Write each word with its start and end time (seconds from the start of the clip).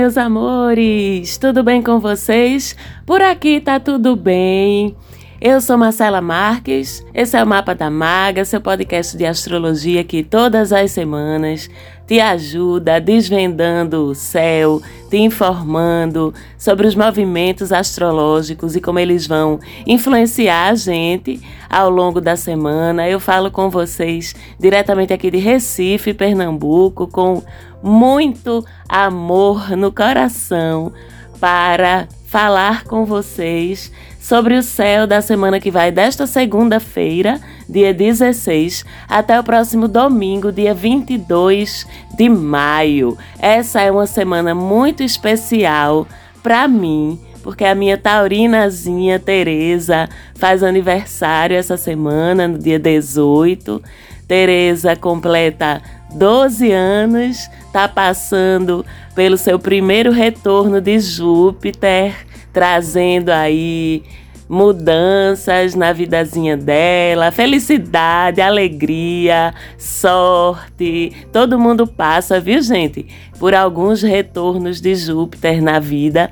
Meus 0.00 0.16
amores! 0.16 1.38
Tudo 1.38 1.64
bem 1.64 1.82
com 1.82 1.98
vocês? 1.98 2.76
Por 3.04 3.20
aqui 3.20 3.60
tá 3.60 3.80
tudo 3.80 4.14
bem. 4.14 4.94
Eu 5.40 5.60
sou 5.60 5.76
Marcela 5.76 6.20
Marques, 6.20 7.04
esse 7.12 7.36
é 7.36 7.42
o 7.42 7.46
Mapa 7.46 7.74
da 7.74 7.90
Maga, 7.90 8.44
seu 8.44 8.60
podcast 8.60 9.16
de 9.16 9.26
astrologia 9.26 10.04
que 10.04 10.22
todas 10.22 10.72
as 10.72 10.92
semanas 10.92 11.68
te 12.08 12.20
ajuda 12.20 13.00
desvendando 13.00 14.06
o 14.06 14.14
céu, 14.14 14.80
te 15.10 15.18
informando 15.18 16.32
sobre 16.56 16.86
os 16.86 16.94
movimentos 16.94 17.70
astrológicos 17.70 18.74
e 18.74 18.80
como 18.80 18.98
eles 18.98 19.26
vão 19.26 19.60
influenciar 19.86 20.70
a 20.70 20.74
gente 20.74 21.40
ao 21.68 21.90
longo 21.90 22.20
da 22.20 22.34
semana. 22.34 23.08
Eu 23.08 23.20
falo 23.20 23.50
com 23.50 23.68
vocês 23.68 24.34
diretamente 24.58 25.12
aqui 25.12 25.30
de 25.30 25.38
Recife, 25.38 26.14
Pernambuco, 26.14 27.06
com 27.06 27.42
muito 27.82 28.64
amor 28.88 29.76
no 29.76 29.92
coração 29.92 30.92
para 31.40 32.08
falar 32.26 32.84
com 32.84 33.04
vocês 33.04 33.90
sobre 34.20 34.54
o 34.54 34.62
céu 34.62 35.06
da 35.06 35.22
semana 35.22 35.58
que 35.58 35.70
vai 35.70 35.90
desta 35.90 36.26
segunda-feira, 36.26 37.40
dia 37.66 37.94
16, 37.94 38.84
até 39.08 39.40
o 39.40 39.42
próximo 39.42 39.88
domingo, 39.88 40.52
dia 40.52 40.74
22 40.74 41.86
de 42.14 42.28
maio. 42.28 43.16
Essa 43.38 43.80
é 43.80 43.90
uma 43.90 44.06
semana 44.06 44.54
muito 44.54 45.02
especial 45.02 46.06
para 46.42 46.68
mim, 46.68 47.18
porque 47.42 47.64
a 47.64 47.74
minha 47.74 47.96
taurinazinha 47.96 49.18
Teresa 49.18 50.08
faz 50.34 50.62
aniversário 50.62 51.56
essa 51.56 51.78
semana, 51.78 52.46
no 52.46 52.58
dia 52.58 52.78
18. 52.78 53.82
Teresa 54.26 54.94
completa 54.94 55.80
12 56.12 56.70
anos, 56.70 57.48
está 57.68 57.86
passando 57.86 58.84
pelo 59.14 59.36
seu 59.36 59.58
primeiro 59.58 60.10
retorno 60.10 60.80
de 60.80 60.98
Júpiter 60.98 62.26
trazendo 62.52 63.28
aí 63.28 64.02
mudanças 64.48 65.74
na 65.74 65.92
vidazinha 65.92 66.56
dela, 66.56 67.30
felicidade, 67.30 68.40
alegria, 68.40 69.54
sorte. 69.76 71.12
Todo 71.30 71.58
mundo 71.58 71.86
passa, 71.86 72.40
viu, 72.40 72.60
gente? 72.62 73.06
Por 73.38 73.54
alguns 73.54 74.02
retornos 74.02 74.80
de 74.80 74.94
Júpiter 74.94 75.62
na 75.62 75.78
vida. 75.78 76.30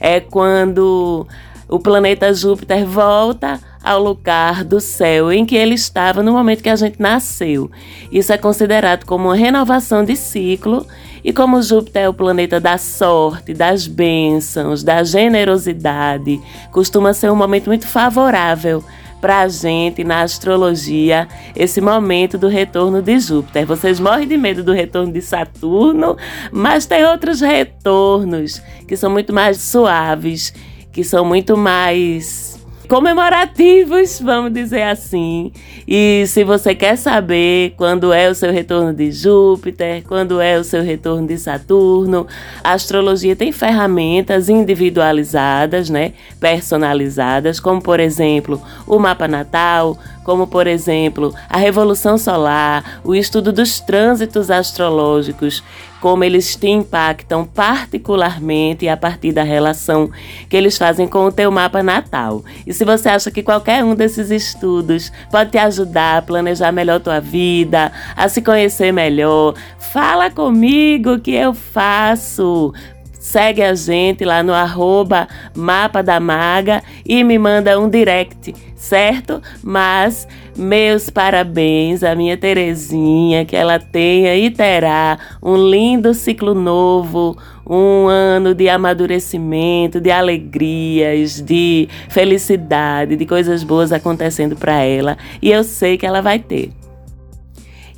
É 0.00 0.18
quando 0.18 1.26
o 1.68 1.78
planeta 1.78 2.32
Júpiter 2.32 2.86
volta 2.86 3.60
ao 3.88 4.02
lugar 4.02 4.64
do 4.64 4.80
céu 4.80 5.32
em 5.32 5.46
que 5.46 5.56
ele 5.56 5.74
estava 5.74 6.22
no 6.22 6.34
momento 6.34 6.62
que 6.62 6.68
a 6.68 6.76
gente 6.76 7.00
nasceu. 7.00 7.70
Isso 8.12 8.30
é 8.30 8.36
considerado 8.36 9.06
como 9.06 9.28
uma 9.28 9.34
renovação 9.34 10.04
de 10.04 10.14
ciclo 10.14 10.86
e 11.24 11.32
como 11.32 11.62
Júpiter 11.62 12.02
é 12.02 12.08
o 12.08 12.12
planeta 12.12 12.60
da 12.60 12.76
sorte, 12.76 13.54
das 13.54 13.86
bênçãos, 13.86 14.82
da 14.82 15.02
generosidade, 15.02 16.38
costuma 16.70 17.14
ser 17.14 17.30
um 17.30 17.34
momento 17.34 17.68
muito 17.68 17.86
favorável 17.86 18.84
para 19.22 19.40
a 19.40 19.48
gente 19.48 20.04
na 20.04 20.20
astrologia 20.20 21.26
esse 21.56 21.80
momento 21.80 22.36
do 22.36 22.46
retorno 22.46 23.00
de 23.00 23.18
Júpiter. 23.18 23.64
Vocês 23.64 23.98
morrem 23.98 24.28
de 24.28 24.36
medo 24.36 24.62
do 24.62 24.72
retorno 24.72 25.10
de 25.10 25.22
Saturno, 25.22 26.14
mas 26.52 26.84
tem 26.84 27.06
outros 27.06 27.40
retornos 27.40 28.60
que 28.86 28.98
são 28.98 29.10
muito 29.10 29.32
mais 29.32 29.56
suaves, 29.56 30.52
que 30.92 31.02
são 31.02 31.24
muito 31.24 31.56
mais 31.56 32.57
comemorativos, 32.88 34.18
vamos 34.18 34.52
dizer 34.52 34.82
assim. 34.82 35.52
E 35.86 36.24
se 36.26 36.42
você 36.42 36.74
quer 36.74 36.96
saber 36.96 37.74
quando 37.76 38.12
é 38.12 38.28
o 38.30 38.34
seu 38.34 38.50
retorno 38.50 38.94
de 38.94 39.12
Júpiter, 39.12 40.02
quando 40.08 40.40
é 40.40 40.58
o 40.58 40.64
seu 40.64 40.82
retorno 40.82 41.26
de 41.26 41.36
Saturno, 41.38 42.26
a 42.64 42.72
astrologia 42.72 43.36
tem 43.36 43.52
ferramentas 43.52 44.48
individualizadas, 44.48 45.90
né, 45.90 46.14
personalizadas, 46.40 47.60
como 47.60 47.82
por 47.82 48.00
exemplo, 48.00 48.60
o 48.86 48.98
mapa 48.98 49.28
natal, 49.28 49.98
como 50.28 50.46
por 50.46 50.66
exemplo, 50.66 51.34
a 51.48 51.56
revolução 51.56 52.18
solar, 52.18 53.00
o 53.02 53.14
estudo 53.14 53.50
dos 53.50 53.80
trânsitos 53.80 54.50
astrológicos, 54.50 55.64
como 56.02 56.22
eles 56.22 56.54
te 56.54 56.68
impactam 56.68 57.46
particularmente 57.46 58.86
a 58.90 58.94
partir 58.94 59.32
da 59.32 59.42
relação 59.42 60.10
que 60.46 60.54
eles 60.54 60.76
fazem 60.76 61.08
com 61.08 61.24
o 61.24 61.32
teu 61.32 61.50
mapa 61.50 61.82
natal. 61.82 62.44
E 62.66 62.74
se 62.74 62.84
você 62.84 63.08
acha 63.08 63.30
que 63.30 63.42
qualquer 63.42 63.82
um 63.82 63.94
desses 63.94 64.30
estudos 64.30 65.10
pode 65.30 65.52
te 65.52 65.56
ajudar 65.56 66.18
a 66.18 66.22
planejar 66.22 66.72
melhor 66.72 67.00
tua 67.00 67.20
vida, 67.20 67.90
a 68.14 68.28
se 68.28 68.42
conhecer 68.42 68.92
melhor, 68.92 69.54
fala 69.78 70.30
comigo 70.30 71.18
que 71.20 71.32
eu 71.32 71.54
faço. 71.54 72.74
Segue 73.18 73.62
a 73.62 73.74
gente 73.74 74.24
lá 74.24 74.42
no 74.42 74.52
arroba 74.52 75.26
Mapa 75.54 76.02
da 76.02 76.20
Maga 76.20 76.82
e 77.04 77.24
me 77.24 77.38
manda 77.38 77.78
um 77.78 77.88
direct, 77.88 78.54
certo? 78.78 79.42
Mas 79.62 80.26
meus 80.56 81.10
parabéns 81.10 82.02
à 82.02 82.14
minha 82.14 82.36
Terezinha, 82.36 83.44
que 83.44 83.56
ela 83.56 83.78
tenha 83.78 84.34
e 84.36 84.50
terá 84.50 85.18
um 85.42 85.56
lindo 85.56 86.14
ciclo 86.14 86.54
novo, 86.54 87.36
um 87.68 88.06
ano 88.06 88.54
de 88.54 88.68
amadurecimento, 88.68 90.00
de 90.00 90.10
alegrias, 90.10 91.42
de 91.42 91.88
felicidade, 92.08 93.16
de 93.16 93.26
coisas 93.26 93.62
boas 93.62 93.92
acontecendo 93.92 94.56
para 94.56 94.82
ela. 94.82 95.18
E 95.42 95.50
eu 95.50 95.64
sei 95.64 95.98
que 95.98 96.06
ela 96.06 96.22
vai 96.22 96.38
ter. 96.38 96.70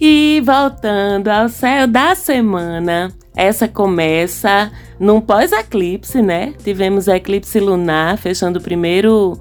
E 0.01 0.43
voltando 0.45 1.29
ao 1.29 1.51
céu 1.51 1.87
da 1.87 2.15
semana, 2.15 3.13
essa 3.37 3.69
começa 3.69 4.73
num 4.99 5.21
pós-eclipse, 5.21 6.23
né? 6.23 6.55
Tivemos 6.65 7.07
eclipse 7.07 7.61
lunar, 7.61 8.17
fechando 8.17 8.59
o 8.59 8.63
primeiro 8.63 9.39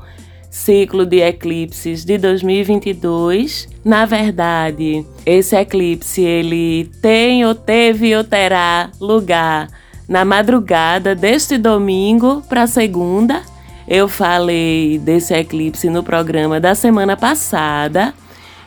ciclo 0.50 1.06
de 1.06 1.20
eclipses 1.20 2.04
de 2.04 2.18
2022. 2.18 3.68
Na 3.84 4.06
verdade, 4.06 5.06
esse 5.26 5.56
eclipse 5.56 6.22
ele 6.22 6.90
tem 7.02 7.46
ou 7.46 7.54
teve 7.54 8.16
ou 8.16 8.24
terá 8.24 8.90
lugar 9.00 9.70
na 10.08 10.26
madrugada 10.26 11.14
deste 11.14 11.58
domingo 11.58 12.42
para 12.50 12.66
segunda. 12.66 13.42
Eu 13.88 14.08
falei 14.08 15.00
desse 15.00 15.34
eclipse 15.34 15.90
no 15.90 16.04
programa 16.04 16.60
da 16.60 16.74
semana 16.74 17.16
passada. 17.16 18.14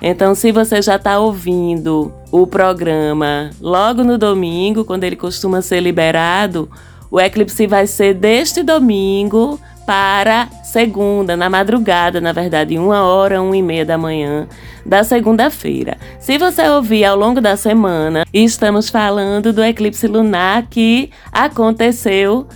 Então, 0.00 0.34
se 0.34 0.50
você 0.50 0.82
já 0.82 0.96
está 0.96 1.18
ouvindo 1.18 2.12
o 2.32 2.44
programa 2.44 3.50
logo 3.60 4.02
no 4.02 4.18
domingo, 4.18 4.84
quando 4.84 5.04
ele 5.04 5.14
costuma 5.14 5.62
ser 5.62 5.80
liberado, 5.80 6.68
o 7.08 7.20
eclipse 7.20 7.68
vai 7.68 7.86
ser 7.86 8.14
deste 8.14 8.64
domingo 8.64 9.60
para 9.92 10.48
segunda, 10.62 11.36
na 11.36 11.50
madrugada, 11.50 12.18
na 12.18 12.32
verdade, 12.32 12.78
uma 12.78 13.04
hora, 13.04 13.42
uma 13.42 13.54
e 13.54 13.60
meia 13.60 13.84
da 13.84 13.98
manhã 13.98 14.48
da 14.86 15.04
segunda-feira. 15.04 15.98
Se 16.18 16.38
você 16.38 16.66
ouvir 16.66 17.04
ao 17.04 17.14
longo 17.14 17.42
da 17.42 17.58
semana, 17.58 18.24
estamos 18.32 18.88
falando 18.88 19.52
do 19.52 19.62
eclipse 19.62 20.06
lunar 20.06 20.66
que 20.70 21.10
aconteceu 21.30 22.46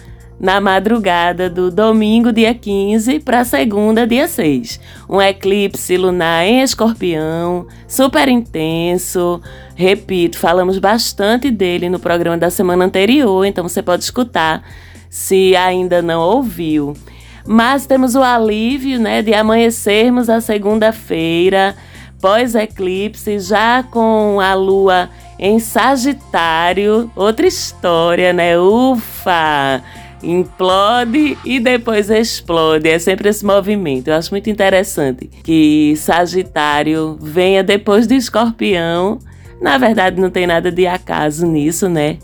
na 0.41 0.62
madrugada 0.62 1.50
do 1.50 1.70
domingo, 1.70 2.32
dia 2.32 2.54
15, 2.54 3.20
para 3.20 3.44
segunda, 3.44 4.06
dia 4.06 4.26
6. 4.26 4.80
Um 5.06 5.20
eclipse 5.20 5.94
lunar 5.94 6.46
em 6.46 6.62
escorpião, 6.62 7.66
super 7.86 8.30
intenso. 8.30 9.42
Repito, 9.75 10.38
falamos 10.38 10.78
bastante 10.78 11.50
dele 11.50 11.90
no 11.90 11.99
programa 11.99 12.38
da 12.38 12.49
semana 12.49 12.87
anterior, 12.87 13.44
então 13.44 13.69
você 13.69 13.82
pode 13.82 14.05
escutar 14.05 14.62
se 15.11 15.55
ainda 15.55 16.00
não 16.00 16.22
ouviu. 16.22 16.94
Mas 17.46 17.87
temos 17.87 18.14
o 18.14 18.22
alívio 18.22 18.98
né, 18.98 19.22
de 19.22 19.32
amanhecermos 19.32 20.28
a 20.28 20.40
segunda-feira, 20.40 21.76
pós-eclipse, 22.20 23.38
já 23.38 23.82
com 23.82 24.40
a 24.40 24.54
lua 24.54 25.08
em 25.38 25.58
Sagitário. 25.58 27.10
Outra 27.14 27.46
história, 27.46 28.32
né? 28.32 28.58
Ufa! 28.58 29.82
implode 30.22 31.38
e 31.44 31.60
depois 31.60 32.10
explode. 32.10 32.88
É 32.88 32.98
sempre 32.98 33.28
esse 33.28 33.44
movimento. 33.44 34.08
Eu 34.08 34.14
acho 34.14 34.32
muito 34.32 34.50
interessante 34.50 35.31
que 35.42 35.94
Sagitário 35.96 37.16
venha 37.20 37.62
depois 37.62 38.06
de 38.06 38.16
Escorpião. 38.16 39.19
Na 39.60 39.78
verdade, 39.78 40.20
não 40.20 40.31
tem 40.31 40.46
nada 40.46 40.70
de 40.70 40.87
acaso 40.87 41.46
nisso, 41.46 41.88
né? 41.88 42.19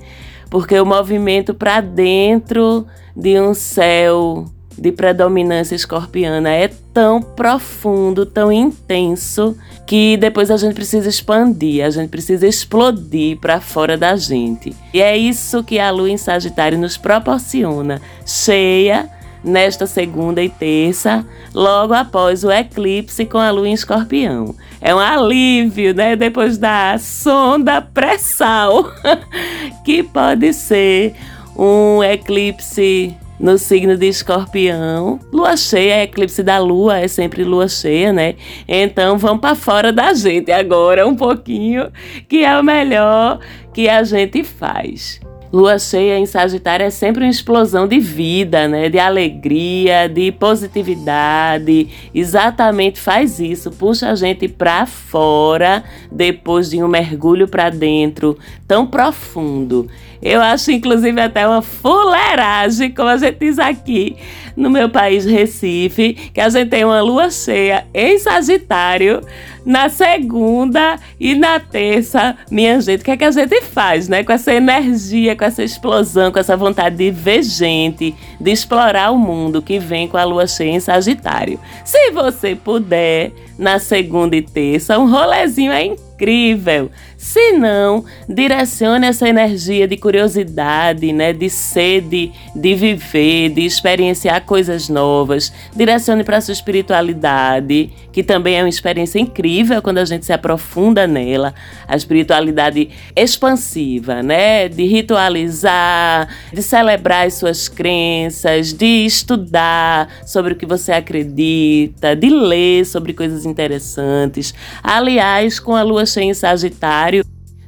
Porque 0.50 0.78
o 0.78 0.84
movimento 0.84 1.54
para 1.54 1.80
dentro 1.80 2.86
de 3.16 3.40
um 3.40 3.54
céu 3.54 4.46
de 4.76 4.92
predominância 4.92 5.74
escorpiana 5.74 6.50
é 6.50 6.68
tão 6.92 7.20
profundo, 7.20 8.26
tão 8.26 8.52
intenso, 8.52 9.56
que 9.86 10.16
depois 10.16 10.50
a 10.50 10.56
gente 10.56 10.74
precisa 10.74 11.08
expandir, 11.08 11.84
a 11.84 11.90
gente 11.90 12.08
precisa 12.08 12.46
explodir 12.46 13.38
para 13.38 13.60
fora 13.60 13.96
da 13.96 14.16
gente. 14.16 14.74
E 14.92 15.00
é 15.00 15.16
isso 15.16 15.62
que 15.62 15.78
a 15.78 15.90
lua 15.90 16.10
em 16.10 16.16
Sagitário 16.16 16.78
nos 16.78 16.96
proporciona, 16.96 18.00
cheia 18.24 19.10
nesta 19.44 19.86
segunda 19.86 20.42
e 20.42 20.48
terça, 20.48 21.26
logo 21.52 21.92
após 21.92 22.44
o 22.44 22.50
eclipse 22.50 23.24
com 23.24 23.38
a 23.38 23.50
lua 23.50 23.68
em 23.68 23.72
Escorpião. 23.72 24.54
É 24.80 24.94
um 24.94 24.98
alívio, 24.98 25.94
né, 25.94 26.14
depois 26.14 26.58
da 26.58 26.96
sonda 26.98 27.80
pré-sal, 27.80 28.92
que 29.84 30.02
pode 30.02 30.52
ser 30.52 31.14
um 31.56 32.02
eclipse 32.02 33.16
no 33.42 33.58
signo 33.58 33.96
de 33.96 34.06
escorpião. 34.06 35.18
Lua 35.32 35.56
cheia, 35.56 36.04
eclipse 36.04 36.44
da 36.44 36.58
lua, 36.58 37.00
é 37.00 37.08
sempre 37.08 37.42
lua 37.42 37.66
cheia, 37.66 38.12
né? 38.12 38.36
Então 38.68 39.18
vamos 39.18 39.40
para 39.40 39.56
fora 39.56 39.92
da 39.92 40.14
gente 40.14 40.52
agora 40.52 41.06
um 41.06 41.16
pouquinho, 41.16 41.90
que 42.28 42.44
é 42.44 42.58
o 42.58 42.62
melhor 42.62 43.40
que 43.74 43.88
a 43.88 44.04
gente 44.04 44.44
faz. 44.44 45.20
Lua 45.52 45.78
cheia 45.78 46.18
em 46.18 46.24
Sagitário 46.24 46.86
é 46.86 46.88
sempre 46.88 47.24
uma 47.24 47.30
explosão 47.30 47.86
de 47.86 48.00
vida, 48.00 48.66
né? 48.66 48.88
De 48.88 48.98
alegria, 48.98 50.08
de 50.08 50.32
positividade. 50.32 51.88
Exatamente 52.14 52.98
faz 52.98 53.38
isso, 53.38 53.70
puxa 53.70 54.08
a 54.08 54.14
gente 54.14 54.48
para 54.48 54.86
fora 54.86 55.84
depois 56.10 56.70
de 56.70 56.82
um 56.82 56.88
mergulho 56.88 57.46
para 57.46 57.68
dentro 57.68 58.38
tão 58.66 58.86
profundo. 58.86 59.90
Eu 60.22 60.40
acho, 60.40 60.70
inclusive, 60.70 61.20
até 61.20 61.46
uma 61.46 61.62
fuleiragem, 61.62 62.92
como 62.92 63.08
a 63.08 63.16
gente 63.16 63.38
diz 63.40 63.58
aqui 63.58 64.16
no 64.56 64.70
meu 64.70 64.88
país, 64.88 65.24
Recife, 65.24 66.14
que 66.32 66.40
a 66.40 66.48
gente 66.48 66.68
tem 66.68 66.84
uma 66.84 67.00
lua 67.00 67.30
cheia 67.30 67.86
em 67.92 68.18
Sagitário 68.18 69.22
na 69.64 69.88
segunda 69.88 70.98
e 71.18 71.34
na 71.34 71.58
terça. 71.58 72.36
Minha 72.50 72.80
gente, 72.80 73.00
o 73.00 73.04
que 73.04 73.10
é 73.10 73.16
que 73.16 73.24
a 73.24 73.30
gente 73.30 73.60
faz, 73.62 74.08
né? 74.08 74.22
Com 74.22 74.32
essa 74.32 74.52
energia, 74.52 75.34
com 75.34 75.44
essa 75.44 75.62
explosão, 75.62 76.30
com 76.30 76.38
essa 76.38 76.56
vontade 76.56 76.96
de 76.96 77.10
ver 77.10 77.42
gente, 77.42 78.14
de 78.40 78.50
explorar 78.50 79.10
o 79.10 79.18
mundo 79.18 79.62
que 79.62 79.78
vem 79.78 80.08
com 80.08 80.16
a 80.16 80.24
lua 80.24 80.46
cheia 80.46 80.70
em 80.70 80.80
Sagitário. 80.80 81.58
Se 81.84 82.10
você 82.10 82.54
puder, 82.54 83.32
na 83.58 83.78
segunda 83.78 84.34
e 84.34 84.42
terça, 84.42 84.98
um 84.98 85.08
rolezinho 85.08 85.72
é 85.72 85.84
incrível. 85.84 86.90
Se 87.22 87.52
não, 87.52 88.04
direcione 88.28 89.06
essa 89.06 89.28
energia 89.28 89.86
de 89.86 89.96
curiosidade, 89.96 91.12
né, 91.12 91.32
de 91.32 91.48
sede 91.48 92.32
de 92.52 92.74
viver, 92.74 93.50
de 93.50 93.64
experienciar 93.64 94.44
coisas 94.44 94.88
novas. 94.88 95.52
Direcione 95.74 96.24
para 96.24 96.40
sua 96.40 96.50
espiritualidade, 96.50 97.92
que 98.12 98.24
também 98.24 98.56
é 98.56 98.62
uma 98.64 98.68
experiência 98.68 99.20
incrível 99.20 99.80
quando 99.80 99.98
a 99.98 100.04
gente 100.04 100.26
se 100.26 100.32
aprofunda 100.32 101.06
nela. 101.06 101.54
A 101.86 101.94
espiritualidade 101.94 102.90
expansiva, 103.14 104.20
né, 104.20 104.68
de 104.68 104.84
ritualizar, 104.84 106.28
de 106.52 106.60
celebrar 106.60 107.28
as 107.28 107.34
suas 107.34 107.68
crenças, 107.68 108.72
de 108.72 109.06
estudar 109.06 110.08
sobre 110.26 110.54
o 110.54 110.56
que 110.56 110.66
você 110.66 110.90
acredita, 110.90 112.16
de 112.16 112.28
ler 112.28 112.84
sobre 112.84 113.12
coisas 113.12 113.46
interessantes. 113.46 114.52
Aliás, 114.82 115.60
com 115.60 115.76
a 115.76 115.82
lua 115.82 116.04
cheia 116.04 116.24
em 116.24 116.34
Sagitário, 116.34 117.11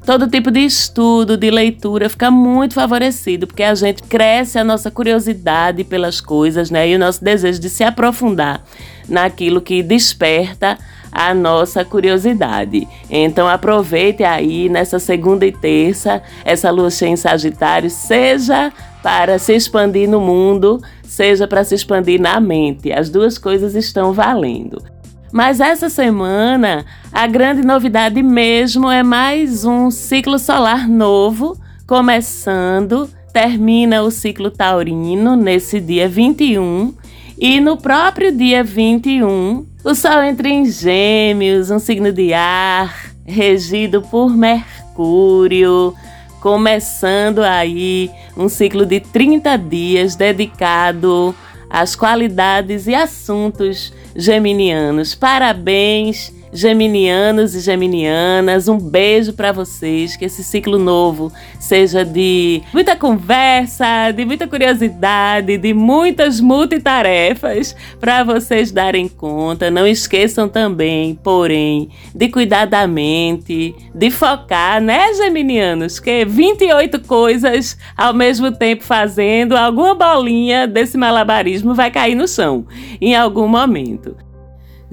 todo 0.04 0.28
tipo 0.28 0.50
de 0.50 0.60
estudo, 0.60 1.36
de 1.36 1.50
leitura 1.50 2.08
fica 2.08 2.30
muito 2.30 2.74
favorecido, 2.74 3.46
porque 3.46 3.62
a 3.62 3.74
gente 3.74 4.02
cresce 4.02 4.58
a 4.58 4.64
nossa 4.64 4.90
curiosidade 4.90 5.82
pelas 5.84 6.20
coisas, 6.20 6.70
né? 6.70 6.88
E 6.88 6.94
o 6.94 6.98
nosso 6.98 7.24
desejo 7.24 7.60
de 7.60 7.70
se 7.70 7.82
aprofundar 7.82 8.62
naquilo 9.08 9.60
que 9.60 9.82
desperta 9.82 10.78
a 11.10 11.32
nossa 11.32 11.84
curiosidade. 11.84 12.86
Então 13.08 13.48
aproveite 13.48 14.24
aí 14.24 14.68
nessa 14.68 14.98
segunda 14.98 15.46
e 15.46 15.52
terça 15.52 16.22
essa 16.44 16.70
lua 16.70 16.90
cheia 16.90 17.10
em 17.10 17.16
Sagitário, 17.16 17.88
seja 17.88 18.72
para 19.02 19.38
se 19.38 19.54
expandir 19.54 20.08
no 20.08 20.20
mundo, 20.20 20.82
seja 21.02 21.46
para 21.46 21.62
se 21.62 21.74
expandir 21.74 22.20
na 22.20 22.40
mente. 22.40 22.92
As 22.92 23.08
duas 23.08 23.38
coisas 23.38 23.74
estão 23.74 24.12
valendo. 24.12 24.93
Mas 25.34 25.58
essa 25.58 25.90
semana, 25.90 26.86
a 27.12 27.26
grande 27.26 27.66
novidade 27.66 28.22
mesmo 28.22 28.88
é 28.88 29.02
mais 29.02 29.64
um 29.64 29.90
ciclo 29.90 30.38
solar 30.38 30.88
novo 30.88 31.58
começando. 31.88 33.10
Termina 33.32 34.04
o 34.04 34.12
ciclo 34.12 34.48
taurino 34.48 35.34
nesse 35.34 35.80
dia 35.80 36.08
21 36.08 36.94
e 37.36 37.58
no 37.58 37.76
próprio 37.76 38.30
dia 38.30 38.62
21, 38.62 39.66
o 39.82 39.92
Sol 39.92 40.22
entra 40.22 40.48
em 40.48 40.66
Gêmeos, 40.66 41.68
um 41.68 41.80
signo 41.80 42.12
de 42.12 42.32
ar, 42.32 42.94
regido 43.24 44.02
por 44.02 44.30
Mercúrio, 44.30 45.96
começando 46.40 47.40
aí 47.40 48.08
um 48.36 48.48
ciclo 48.48 48.86
de 48.86 49.00
30 49.00 49.56
dias 49.58 50.14
dedicado 50.14 51.34
às 51.68 51.96
qualidades 51.96 52.86
e 52.86 52.94
assuntos 52.94 53.92
geminianos. 54.16 55.14
Parabéns, 55.14 56.32
geminianos 56.54 57.54
e 57.56 57.60
geminianas. 57.60 58.68
Um 58.68 58.78
beijo 58.78 59.32
para 59.32 59.50
vocês. 59.50 60.16
Que 60.16 60.26
esse 60.26 60.44
ciclo 60.44 60.78
novo 60.78 61.32
seja 61.58 62.04
de 62.04 62.62
muita 62.72 62.94
conversa, 62.94 64.12
de 64.12 64.24
muita 64.24 64.46
curiosidade, 64.46 65.58
de 65.58 65.74
muitas 65.74 66.40
multitarefas 66.40 67.74
para 67.98 68.22
vocês 68.22 68.70
darem 68.70 69.08
conta. 69.08 69.70
Não 69.70 69.86
esqueçam 69.86 70.48
também, 70.48 71.18
porém, 71.22 71.90
de 72.14 72.28
cuidar 72.28 72.66
da 72.66 72.86
mente, 72.86 73.74
de 73.92 74.10
focar, 74.10 74.80
né, 74.80 75.12
geminianos? 75.14 75.98
Que 75.98 76.24
28 76.24 77.00
coisas 77.00 77.76
ao 77.96 78.14
mesmo 78.14 78.52
tempo 78.52 78.84
fazendo, 78.84 79.56
alguma 79.56 79.94
bolinha 79.94 80.68
desse 80.68 80.96
malabarismo 80.96 81.74
vai 81.74 81.90
cair 81.90 82.14
no 82.14 82.28
chão 82.28 82.66
em 83.00 83.16
algum 83.16 83.48
momento 83.48 84.23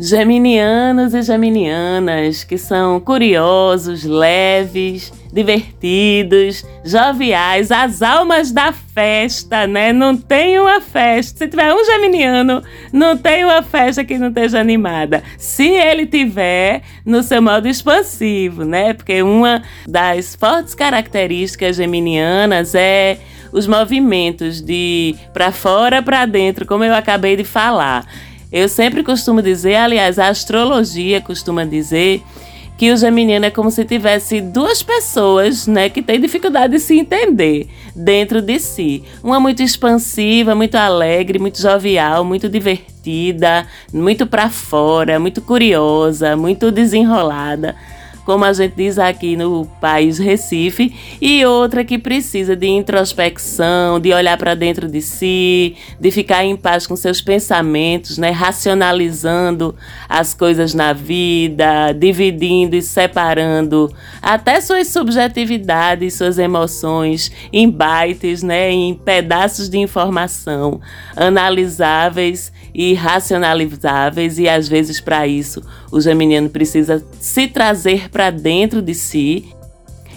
geminianos 0.01 1.13
e 1.13 1.21
geminianas 1.21 2.43
que 2.43 2.57
são 2.57 2.99
curiosos, 2.99 4.03
leves, 4.03 5.13
divertidos, 5.31 6.65
joviais, 6.83 7.69
as 7.69 8.01
almas 8.01 8.51
da 8.51 8.73
festa, 8.73 9.67
né? 9.67 9.93
Não 9.93 10.17
tem 10.17 10.59
uma 10.59 10.81
festa. 10.81 11.37
Se 11.37 11.47
tiver 11.47 11.71
um 11.71 11.85
geminiano, 11.85 12.63
não 12.91 13.15
tem 13.15 13.45
uma 13.45 13.61
festa 13.61 14.03
que 14.03 14.17
não 14.17 14.29
esteja 14.29 14.59
animada. 14.59 15.21
Se 15.37 15.67
ele 15.67 16.07
tiver 16.07 16.81
no 17.05 17.21
seu 17.21 17.39
modo 17.39 17.67
expansivo, 17.67 18.65
né? 18.65 18.93
Porque 18.95 19.21
uma 19.21 19.61
das 19.87 20.35
fortes 20.35 20.73
características 20.73 21.75
geminianas 21.75 22.73
é 22.73 23.19
os 23.53 23.67
movimentos 23.67 24.61
de 24.61 25.15
para 25.31 25.51
fora 25.51 26.01
para 26.01 26.25
dentro, 26.25 26.65
como 26.65 26.83
eu 26.83 26.95
acabei 26.95 27.35
de 27.35 27.43
falar. 27.43 28.07
Eu 28.51 28.67
sempre 28.67 29.01
costumo 29.01 29.41
dizer, 29.41 29.75
aliás, 29.75 30.19
a 30.19 30.27
astrologia 30.27 31.21
costuma 31.21 31.63
dizer 31.63 32.21
que 32.77 32.91
o 32.91 32.97
geminiano 32.97 33.45
é 33.45 33.49
como 33.49 33.71
se 33.71 33.85
tivesse 33.85 34.41
duas 34.41 34.83
pessoas, 34.83 35.67
né, 35.67 35.87
que 35.87 36.01
têm 36.01 36.19
dificuldade 36.19 36.73
de 36.73 36.79
se 36.79 36.97
entender 36.97 37.69
dentro 37.95 38.41
de 38.41 38.59
si. 38.59 39.03
Uma 39.23 39.39
muito 39.39 39.61
expansiva, 39.63 40.53
muito 40.53 40.75
alegre, 40.75 41.39
muito 41.39 41.61
jovial, 41.61 42.25
muito 42.25 42.49
divertida, 42.49 43.67
muito 43.93 44.25
para 44.27 44.49
fora, 44.49 45.19
muito 45.19 45.41
curiosa, 45.41 46.35
muito 46.35 46.71
desenrolada 46.71 47.75
como 48.25 48.45
a 48.45 48.53
gente 48.53 48.73
diz 48.75 48.99
aqui 48.99 49.35
no 49.35 49.65
país 49.79 50.17
Recife, 50.17 50.93
e 51.21 51.45
outra 51.45 51.83
que 51.83 51.97
precisa 51.97 52.55
de 52.55 52.67
introspecção, 52.67 53.99
de 53.99 54.13
olhar 54.13 54.37
para 54.37 54.55
dentro 54.55 54.87
de 54.87 55.01
si, 55.01 55.75
de 55.99 56.11
ficar 56.11 56.43
em 56.43 56.55
paz 56.55 56.85
com 56.85 56.95
seus 56.95 57.21
pensamentos, 57.21 58.17
né, 58.17 58.31
racionalizando 58.31 59.75
as 60.07 60.33
coisas 60.33 60.73
na 60.73 60.93
vida, 60.93 61.91
dividindo 61.93 62.75
e 62.75 62.81
separando 62.81 63.91
até 64.21 64.61
suas 64.61 64.87
subjetividades, 64.87 66.13
suas 66.13 66.37
emoções 66.37 67.31
em 67.51 67.69
bytes, 67.69 68.43
né, 68.43 68.71
em 68.71 68.93
pedaços 68.93 69.69
de 69.69 69.77
informação 69.77 70.79
analisáveis 71.15 72.51
e 72.73 72.93
racionalizáveis 72.93 74.39
e 74.39 74.47
às 74.47 74.67
vezes 74.67 75.01
para 75.01 75.27
isso 75.27 75.61
o 75.91 75.99
geminiano 75.99 76.49
precisa 76.49 77.05
se 77.19 77.47
trazer 77.47 78.09
para 78.11 78.29
dentro 78.29 78.81
de 78.81 78.93
si. 78.93 79.45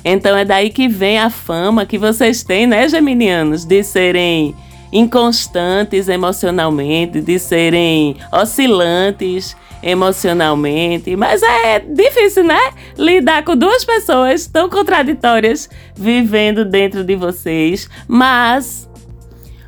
Então 0.05 0.37
é 0.37 0.45
daí 0.45 0.71
que 0.71 0.89
vem 0.89 1.19
a 1.19 1.31
fama 1.31 1.87
que 1.87 1.97
vocês 1.97 2.43
têm, 2.43 2.67
né, 2.67 2.89
geminianos, 2.89 3.65
de 3.65 3.83
serem 3.83 4.55
inconstantes 4.93 6.09
emocionalmente, 6.09 7.21
de 7.21 7.39
serem 7.39 8.17
oscilantes 8.31 9.57
emocionalmente, 9.83 11.15
mas 11.15 11.43
é 11.43 11.79
difícil, 11.79 12.43
né? 12.43 12.59
Lidar 12.97 13.45
com 13.45 13.55
duas 13.55 13.85
pessoas 13.85 14.47
tão 14.47 14.71
contraditórias 14.71 15.69
vivendo 15.95 16.65
dentro 16.65 17.05
de 17.05 17.15
vocês, 17.15 17.89
mas 18.09 18.89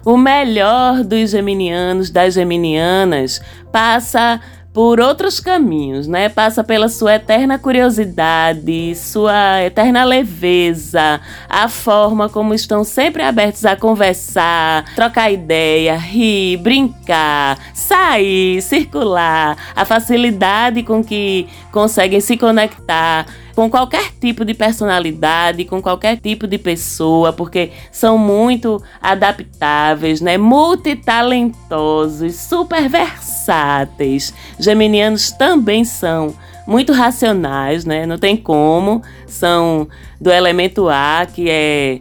o 0.07 0.17
melhor 0.17 1.05
dos 1.05 1.31
geminianos, 1.31 2.09
das 2.09 2.33
geminianas, 2.33 3.43
passa 3.71 4.41
por 4.77 5.01
outros 5.01 5.41
caminhos, 5.41 6.07
né? 6.07 6.29
Passa 6.29 6.63
pela 6.63 6.91
sua 6.91 7.15
eterna 7.15 7.59
curiosidade, 7.59 8.95
sua 8.95 9.63
eterna 9.65 10.05
leveza, 10.05 11.19
a 11.49 11.67
forma 11.67 12.29
como 12.29 12.53
estão 12.53 12.85
sempre 12.85 13.23
abertos 13.23 13.65
a 13.65 13.75
conversar, 13.75 14.85
trocar 14.95 15.33
ideia, 15.33 15.97
rir, 15.97 16.59
brincar, 16.59 17.59
sair, 17.73 18.61
circular, 18.61 19.57
a 19.75 19.87
facilidade 19.87 20.83
com 20.83 21.03
que 21.03 21.49
conseguem 21.73 22.21
se 22.21 22.37
conectar 22.37 23.25
com 23.57 23.69
qualquer 23.71 24.13
tipo 24.21 24.45
de 24.45 24.53
personalidade, 24.53 25.65
com 25.65 25.81
qualquer 25.81 26.19
tipo 26.19 26.47
de 26.47 26.59
pessoa, 26.59 27.33
porque 27.33 27.71
são 27.91 28.19
muito 28.19 28.83
adaptáveis, 29.01 30.21
né? 30.21 30.37
Multitalentosos, 30.37 32.37
super 32.37 32.87
versáteis. 32.87 34.35
Geminianos 34.61 35.33
também 35.33 35.87
são 35.87 36.35
muito 36.67 36.93
racionais, 36.93 37.87
né? 37.87 38.05
Não 38.05 38.19
tem 38.19 38.37
como. 38.37 39.03
São 39.27 39.89
do 40.21 40.31
elemento 40.31 40.91
A, 40.91 41.27
que 41.27 41.49
é 41.49 41.99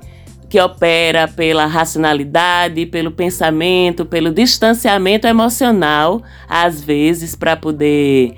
que 0.50 0.59
opera 0.59 1.25
pela 1.27 1.65
racionalidade, 1.65 2.85
pelo 2.85 3.12
pensamento, 3.12 4.05
pelo 4.05 4.31
distanciamento 4.31 5.25
emocional, 5.25 6.21
às 6.47 6.83
vezes 6.83 7.33
para 7.33 7.55
poder 7.55 8.35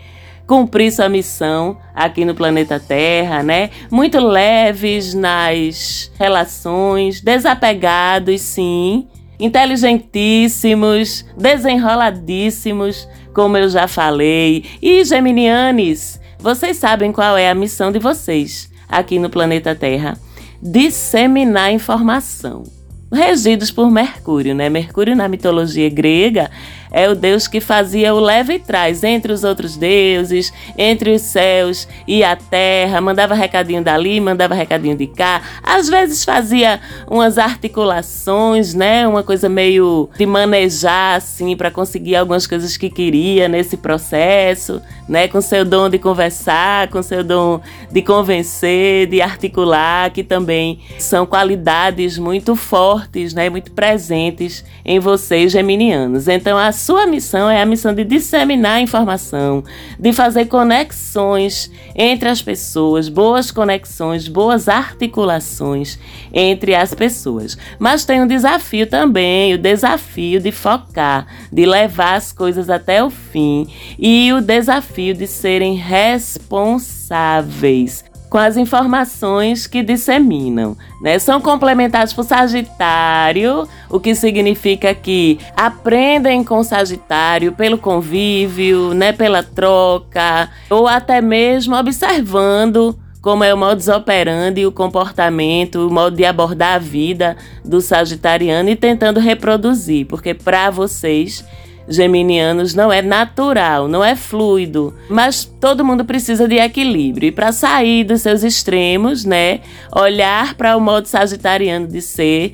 cumprir 0.48 0.92
sua 0.92 1.10
missão 1.10 1.78
aqui 1.94 2.24
no 2.24 2.34
planeta 2.34 2.80
Terra, 2.80 3.44
né? 3.44 3.70
Muito 3.92 4.18
leves 4.20 5.14
nas 5.14 6.10
relações, 6.18 7.20
desapegados, 7.20 8.40
sim, 8.42 9.08
inteligentíssimos, 9.38 11.26
desenroladíssimos, 11.38 13.08
como 13.34 13.58
eu 13.58 13.70
já 13.70 13.88
falei. 13.88 14.64
E 14.82 15.04
geminianes, 15.04 16.20
vocês 16.40 16.78
sabem 16.78 17.12
qual 17.12 17.38
é 17.38 17.50
a 17.50 17.56
missão 17.56 17.92
de 17.92 18.00
vocês 18.00 18.72
aqui 18.88 19.20
no 19.20 19.30
planeta 19.30 19.76
Terra? 19.76 20.18
Disseminar 20.64 21.74
informação. 21.74 22.64
Regidos 23.12 23.72
por 23.72 23.90
Mercúrio, 23.90 24.54
né? 24.54 24.70
Mercúrio 24.70 25.16
na 25.16 25.30
mitologia 25.30 25.90
grega 25.90 26.50
é 26.92 27.10
o 27.10 27.16
Deus 27.16 27.48
que 27.48 27.60
fazia 27.60 28.14
o 28.14 28.20
leve 28.20 28.54
e 28.54 28.60
traz 28.60 29.04
entre 29.04 29.32
os 29.32 29.44
outros 29.44 29.76
deuses, 29.78 30.54
entre 30.78 31.12
os 31.12 31.22
céus 31.22 31.88
e 32.08 32.24
a 32.24 32.36
terra, 32.36 33.02
mandava 33.02 33.34
recadinho 33.34 33.84
dali, 33.84 34.20
mandava 34.20 34.54
recadinho 34.54 34.96
de 34.96 35.08
cá, 35.08 35.42
às 35.64 35.90
vezes 35.90 36.24
fazia 36.24 36.80
umas 37.10 37.38
articulações, 37.38 38.74
né, 38.74 39.08
uma 39.08 39.24
coisa 39.24 39.50
meio 39.50 40.10
de 40.18 40.26
manejar 40.26 41.16
assim 41.16 41.56
para 41.56 41.72
conseguir 41.72 42.16
algumas 42.16 42.48
coisas 42.48 42.78
que 42.78 42.90
queria 42.90 43.48
nesse 43.48 43.78
processo, 43.78 44.82
né, 45.08 45.28
com 45.28 45.42
seu 45.42 45.64
dom 45.64 45.90
de 45.90 45.98
conversar, 45.98 46.88
com 46.90 47.02
seu 47.02 47.24
dom 47.24 47.62
de 47.92 48.02
convencer, 48.02 49.08
de 49.08 49.22
articular, 49.22 50.12
que 50.12 50.24
também 50.24 50.80
são 51.00 51.26
qualidades 51.26 52.18
muito 52.18 52.56
fortes, 52.56 53.34
né, 53.34 53.50
muito 53.50 53.72
presentes 53.72 54.64
em 54.84 55.00
vocês 55.00 55.52
geminianos. 55.52 56.28
Então 56.28 56.58
a 56.58 56.72
sua 56.78 57.06
missão 57.06 57.50
é 57.50 57.62
a 57.62 57.66
missão 57.66 57.94
de 57.94 58.06
disseminar 58.06 58.82
informação, 58.82 59.64
de 60.00 60.14
fazer 60.14 60.46
conexões 60.46 61.70
entre 61.96 62.30
as 62.30 62.42
pessoas, 62.42 63.10
boas 63.10 63.52
conexões, 63.52 64.28
boas 64.28 64.70
articulações 64.70 65.98
entre 66.32 66.76
as 66.76 66.94
pessoas. 66.94 67.58
Mas 67.78 68.06
tem 68.06 68.22
um 68.22 68.28
desafio 68.28 68.88
também, 68.88 69.54
o 69.54 69.58
desafio 69.58 70.40
de 70.40 70.52
focar, 70.52 71.28
de 71.52 71.66
levar 71.66 72.16
as 72.16 72.32
coisas 72.32 72.70
até 72.70 73.04
o 73.04 73.10
fim 73.10 73.68
e 73.98 74.32
o 74.32 74.40
desafio 74.40 75.14
de 75.14 75.28
serem 75.28 75.76
responsáveis 75.76 78.07
com 78.30 78.38
as 78.38 78.58
informações 78.58 79.68
que 79.68 79.82
disseminam. 79.82 80.76
Né? 81.02 81.18
São 81.20 81.40
complementados 81.40 82.14
por 82.14 82.24
Sagitário, 82.24 83.68
o 83.90 84.00
que 84.00 84.14
significa 84.16 84.94
que 84.94 85.40
aprendem 85.56 86.44
com 86.44 86.64
Sagitário 86.64 87.52
pelo 87.52 87.78
convívio, 87.78 88.94
né? 88.94 89.14
pela 89.14 89.44
troca, 89.44 90.50
ou 90.70 90.88
até 90.88 91.22
mesmo 91.22 91.76
observando 91.76 92.98
como 93.22 93.44
é 93.44 93.54
o 93.54 93.58
modus 93.58 93.90
operandi, 93.90 94.66
o 94.66 94.72
comportamento, 94.72 95.86
o 95.86 95.92
modo 95.92 96.16
de 96.16 96.24
abordar 96.24 96.76
a 96.76 96.80
vida 96.80 97.36
do 97.66 97.82
sagitariano 97.82 98.70
e 98.70 98.76
tentando 98.76 99.20
reproduzir, 99.20 100.06
porque 100.06 100.34
para 100.34 100.70
vocês 100.70 101.44
geminianos 101.88 102.74
não 102.74 102.92
é 102.92 103.02
natural, 103.02 103.88
não 103.88 104.04
é 104.04 104.16
fluido, 104.16 104.94
mas 105.10 105.46
todo 105.46 105.86
mundo 105.86 106.04
precisa 106.06 106.48
de 106.48 106.56
equilíbrio. 106.56 107.28
E 107.28 107.32
para 107.32 107.52
sair 107.52 108.04
dos 108.04 108.22
seus 108.22 108.44
extremos, 108.44 109.24
né, 109.26 109.62
olhar 109.96 110.54
para 110.56 110.76
o 110.76 110.82
modo 110.82 111.08
sagitariano 111.08 111.88
de 111.88 112.02
ser 112.02 112.54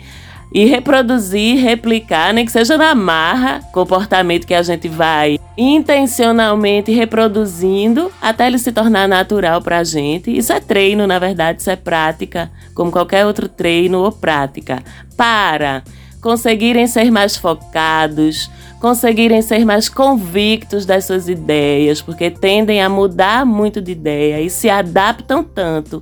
e 0.53 0.65
reproduzir, 0.65 1.57
replicar, 1.57 2.31
nem 2.31 2.45
que 2.45 2.51
seja 2.51 2.77
na 2.77 2.93
marra, 2.93 3.59
comportamento 3.73 4.45
que 4.45 4.53
a 4.53 4.61
gente 4.61 4.87
vai 4.87 5.39
intencionalmente 5.57 6.91
reproduzindo 6.91 8.11
até 8.21 8.45
ele 8.47 8.59
se 8.59 8.71
tornar 8.71 9.07
natural 9.07 9.61
para 9.63 9.79
a 9.79 9.83
gente. 9.83 10.35
Isso 10.35 10.53
é 10.53 10.59
treino, 10.59 11.07
na 11.07 11.17
verdade, 11.17 11.61
isso 11.61 11.71
é 11.71 11.75
prática, 11.75 12.51
como 12.75 12.91
qualquer 12.91 13.25
outro 13.25 13.47
treino 13.47 13.99
ou 13.99 14.11
prática. 14.11 14.83
Para 15.17 15.83
conseguirem 16.21 16.85
ser 16.85 17.11
mais 17.11 17.35
focados, 17.35 18.49
conseguirem 18.83 19.41
ser 19.41 19.63
mais 19.63 19.87
convictos 19.87 20.85
das 20.85 21.05
suas 21.05 21.29
ideias, 21.29 22.01
porque 22.01 22.29
tendem 22.29 22.83
a 22.83 22.89
mudar 22.89 23.45
muito 23.45 23.81
de 23.81 23.93
ideia 23.93 24.41
e 24.41 24.49
se 24.49 24.69
adaptam 24.69 25.41
tanto 25.41 26.01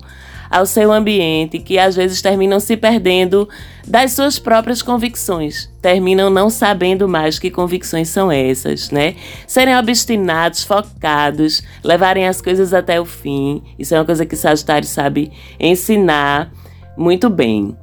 ao 0.49 0.65
seu 0.65 0.91
ambiente 0.91 1.59
que 1.59 1.77
às 1.77 1.95
vezes 1.95 2.23
terminam 2.23 2.59
se 2.59 2.75
perdendo 2.75 3.47
das 3.85 4.13
suas 4.13 4.39
próprias 4.39 4.81
convicções, 4.81 5.69
terminam 5.79 6.31
não 6.31 6.49
sabendo 6.49 7.07
mais 7.07 7.37
que 7.37 7.51
convicções 7.51 8.09
são 8.09 8.31
essas, 8.31 8.89
né? 8.89 9.13
Serem 9.45 9.77
obstinados, 9.77 10.63
focados, 10.63 11.61
levarem 11.83 12.27
as 12.27 12.41
coisas 12.41 12.73
até 12.73 12.99
o 12.99 13.05
fim. 13.05 13.61
Isso 13.77 13.93
é 13.93 13.99
uma 13.99 14.05
coisa 14.05 14.25
que 14.25 14.35
Sagitário 14.35 14.87
sabe 14.87 15.31
ensinar 15.59 16.51
muito 16.97 17.29
bem. 17.29 17.77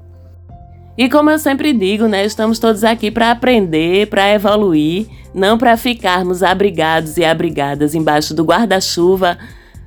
E 0.99 1.09
como 1.09 1.31
eu 1.31 1.39
sempre 1.39 1.73
digo, 1.73 2.09
né, 2.09 2.25
estamos 2.25 2.59
todos 2.59 2.83
aqui 2.83 3.09
para 3.09 3.31
aprender, 3.31 4.09
para 4.09 4.35
evoluir, 4.35 5.07
não 5.33 5.57
para 5.57 5.77
ficarmos 5.77 6.43
abrigados 6.43 7.17
e 7.17 7.25
abrigadas 7.25 7.95
embaixo 7.95 8.35
do 8.35 8.43
guarda-chuva 8.43 9.39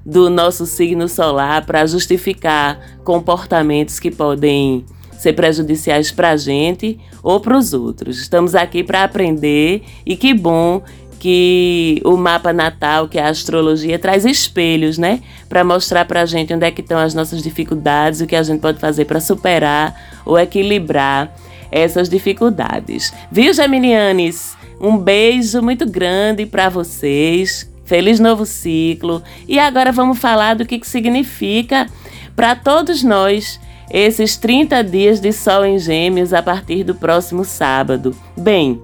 do 0.06 0.30
nosso 0.30 0.66
signo 0.66 1.10
solar 1.10 1.66
para 1.66 1.86
justificar 1.86 2.80
comportamentos 3.04 4.00
que 4.00 4.10
podem 4.10 4.86
ser 5.12 5.34
prejudiciais 5.34 6.12
para 6.12 6.30
a 6.30 6.38
gente 6.38 6.98
ou 7.22 7.42
para 7.42 7.58
os 7.58 7.74
outros. 7.74 8.18
Estamos 8.18 8.56
aqui 8.56 8.82
para 8.82 9.04
aprender 9.04 9.84
e 10.06 10.16
que 10.16 10.34
bom 10.34 10.82
que 11.22 12.02
o 12.04 12.18
mapa 12.18 12.52
natal, 12.52 13.08
que 13.08 13.20
a 13.20 13.30
astrologia, 13.30 14.00
traz 14.00 14.26
espelhos, 14.26 14.98
né? 14.98 15.22
Para 15.48 15.64
mostrar 15.64 16.04
para 16.06 16.22
a 16.22 16.26
gente 16.26 16.52
onde 16.52 16.66
é 16.66 16.72
que 16.72 16.82
estão 16.82 16.98
as 16.98 17.14
nossas 17.14 17.44
dificuldades, 17.44 18.22
o 18.22 18.26
que 18.26 18.36
a 18.36 18.42
gente 18.42 18.60
pode 18.60 18.80
fazer 18.80 19.06
para 19.06 19.20
superar 19.20 20.20
ou 20.26 20.40
equilibrar 20.40 21.32
essas 21.72 22.10
dificuldades. 22.10 23.14
Viu, 23.32 23.54
Geminianes? 23.54 24.58
Um 24.80 24.98
beijo 24.98 25.62
muito 25.62 25.88
grande 25.88 26.48
para 26.48 26.70
vocês. 26.70 27.72
Feliz 27.86 28.20
novo 28.20 28.44
ciclo. 28.44 29.22
E 29.48 29.60
agora 29.60 29.92
vamos 29.92 30.18
falar 30.18 30.56
do 30.56 30.66
que, 30.66 30.80
que 30.80 30.88
significa 30.88 31.86
para 32.36 32.56
todos 32.56 33.04
nós 33.04 33.60
esses 33.92 34.38
30 34.38 34.84
dias 34.86 35.20
de 35.20 35.32
sol 35.32 35.64
em 35.64 35.78
Gêmeos 35.78 36.34
a 36.34 36.42
partir 36.42 36.84
do 36.84 36.96
próximo 36.96 37.46
sábado. 37.46 38.16
Bem, 38.36 38.82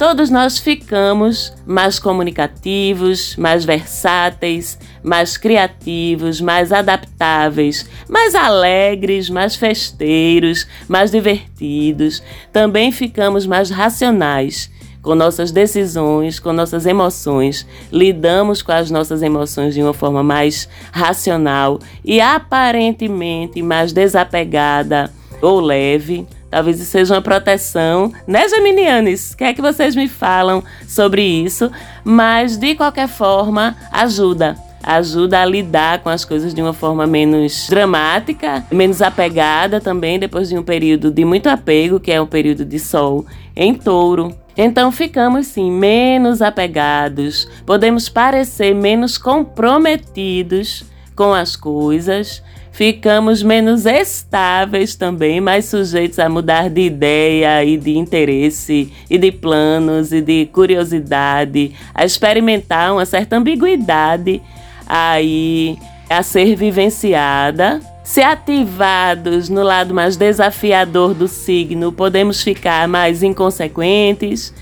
todos 0.00 0.30
nós 0.30 0.58
ficamos 0.58 1.52
mais 1.66 1.98
comunicativos, 1.98 3.36
mais 3.36 3.66
versáteis, 3.66 4.78
mais 5.02 5.36
criativos, 5.36 6.40
mais 6.40 6.72
adaptáveis, 6.72 7.84
mais 8.08 8.34
alegres, 8.34 9.28
mais 9.28 9.56
festeiros, 9.56 10.66
mais 10.88 11.10
divertidos. 11.10 12.22
Também 12.50 12.90
ficamos 12.90 13.44
mais 13.46 13.68
racionais 13.68 14.70
com 15.02 15.14
nossas 15.14 15.52
decisões, 15.52 16.40
com 16.40 16.50
nossas 16.50 16.86
emoções, 16.86 17.66
lidamos 17.92 18.62
com 18.62 18.72
as 18.72 18.90
nossas 18.90 19.20
emoções 19.20 19.74
de 19.74 19.82
uma 19.82 19.92
forma 19.92 20.22
mais 20.22 20.66
racional 20.90 21.78
e 22.02 22.22
aparentemente 22.22 23.60
mais 23.60 23.92
desapegada 23.92 25.12
ou 25.42 25.60
leve. 25.60 26.26
Talvez 26.50 26.80
isso 26.80 26.90
seja 26.90 27.14
uma 27.14 27.22
proteção, 27.22 28.12
né, 28.26 28.48
Geminianes? 28.48 29.32
O 29.32 29.36
que 29.36 29.44
é 29.44 29.54
que 29.54 29.62
vocês 29.62 29.94
me 29.94 30.08
falam 30.08 30.64
sobre 30.86 31.22
isso? 31.22 31.70
Mas, 32.02 32.56
de 32.56 32.74
qualquer 32.74 33.06
forma, 33.06 33.76
ajuda. 33.92 34.56
Ajuda 34.82 35.42
a 35.42 35.44
lidar 35.44 36.00
com 36.00 36.08
as 36.08 36.24
coisas 36.24 36.52
de 36.52 36.60
uma 36.60 36.72
forma 36.72 37.06
menos 37.06 37.68
dramática, 37.68 38.64
menos 38.72 39.00
apegada 39.00 39.80
também, 39.80 40.18
depois 40.18 40.48
de 40.48 40.58
um 40.58 40.62
período 40.62 41.10
de 41.10 41.24
muito 41.24 41.48
apego, 41.48 42.00
que 42.00 42.10
é 42.10 42.20
um 42.20 42.26
período 42.26 42.64
de 42.64 42.78
sol 42.78 43.26
em 43.54 43.74
touro. 43.74 44.34
Então 44.56 44.90
ficamos 44.90 45.46
sim 45.46 45.70
menos 45.70 46.42
apegados, 46.42 47.46
podemos 47.64 48.08
parecer 48.08 48.74
menos 48.74 49.16
comprometidos 49.16 50.84
com 51.14 51.32
as 51.32 51.54
coisas, 51.54 52.42
ficamos 52.72 53.42
menos 53.42 53.86
estáveis 53.86 54.94
também, 54.94 55.40
mais 55.40 55.66
sujeitos 55.66 56.18
a 56.18 56.28
mudar 56.28 56.70
de 56.70 56.82
ideia 56.82 57.64
e 57.64 57.76
de 57.76 57.96
interesse 57.96 58.92
e 59.08 59.18
de 59.18 59.32
planos 59.32 60.12
e 60.12 60.20
de 60.20 60.46
curiosidade, 60.46 61.72
a 61.94 62.04
experimentar 62.04 62.92
uma 62.92 63.04
certa 63.04 63.36
ambiguidade 63.36 64.40
aí 64.86 65.78
a 66.08 66.22
ser 66.22 66.56
vivenciada. 66.56 67.80
Se 68.02 68.22
ativados 68.22 69.48
no 69.48 69.62
lado 69.62 69.94
mais 69.94 70.16
desafiador 70.16 71.14
do 71.14 71.28
signo, 71.28 71.92
podemos 71.92 72.42
ficar 72.42 72.88
mais 72.88 73.22
inconsequentes, 73.22 74.52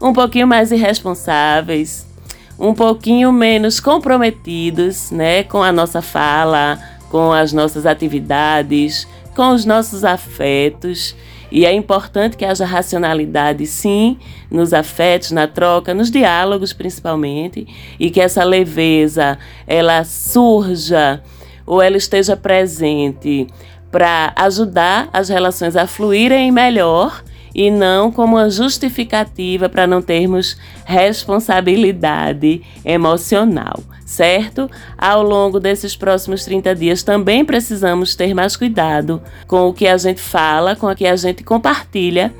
um 0.00 0.12
pouquinho 0.12 0.46
mais 0.46 0.72
irresponsáveis, 0.72 2.06
um 2.58 2.72
pouquinho 2.72 3.30
menos 3.32 3.80
comprometidos, 3.80 5.10
né, 5.10 5.42
com 5.42 5.62
a 5.62 5.72
nossa 5.72 6.00
fala, 6.00 6.78
com 7.14 7.32
as 7.32 7.52
nossas 7.52 7.86
atividades, 7.86 9.06
com 9.36 9.50
os 9.50 9.64
nossos 9.64 10.02
afetos. 10.02 11.14
E 11.48 11.64
é 11.64 11.72
importante 11.72 12.36
que 12.36 12.44
haja 12.44 12.66
racionalidade, 12.66 13.64
sim, 13.68 14.18
nos 14.50 14.74
afetos, 14.74 15.30
na 15.30 15.46
troca, 15.46 15.94
nos 15.94 16.10
diálogos 16.10 16.72
principalmente, 16.72 17.68
e 18.00 18.10
que 18.10 18.20
essa 18.20 18.42
leveza 18.42 19.38
ela 19.64 20.02
surja 20.02 21.22
ou 21.64 21.80
ela 21.80 21.96
esteja 21.96 22.36
presente 22.36 23.46
para 23.92 24.32
ajudar 24.34 25.08
as 25.12 25.28
relações 25.28 25.76
a 25.76 25.86
fluírem 25.86 26.50
melhor 26.50 27.22
e 27.54 27.70
não 27.70 28.10
como 28.10 28.36
uma 28.36 28.50
justificativa 28.50 29.68
para 29.68 29.86
não 29.86 30.02
termos 30.02 30.56
responsabilidade 30.84 32.62
emocional, 32.84 33.80
certo? 34.04 34.68
Ao 34.98 35.22
longo 35.22 35.60
desses 35.60 35.96
próximos 35.96 36.44
30 36.44 36.74
dias 36.74 37.02
também 37.02 37.44
precisamos 37.44 38.14
ter 38.16 38.34
mais 38.34 38.56
cuidado 38.56 39.22
com 39.46 39.68
o 39.68 39.72
que 39.72 39.86
a 39.86 39.96
gente 39.96 40.20
fala, 40.20 40.74
com 40.74 40.88
o 40.88 40.96
que 40.96 41.06
a 41.06 41.16
gente 41.16 41.44
compartilha 41.44 42.34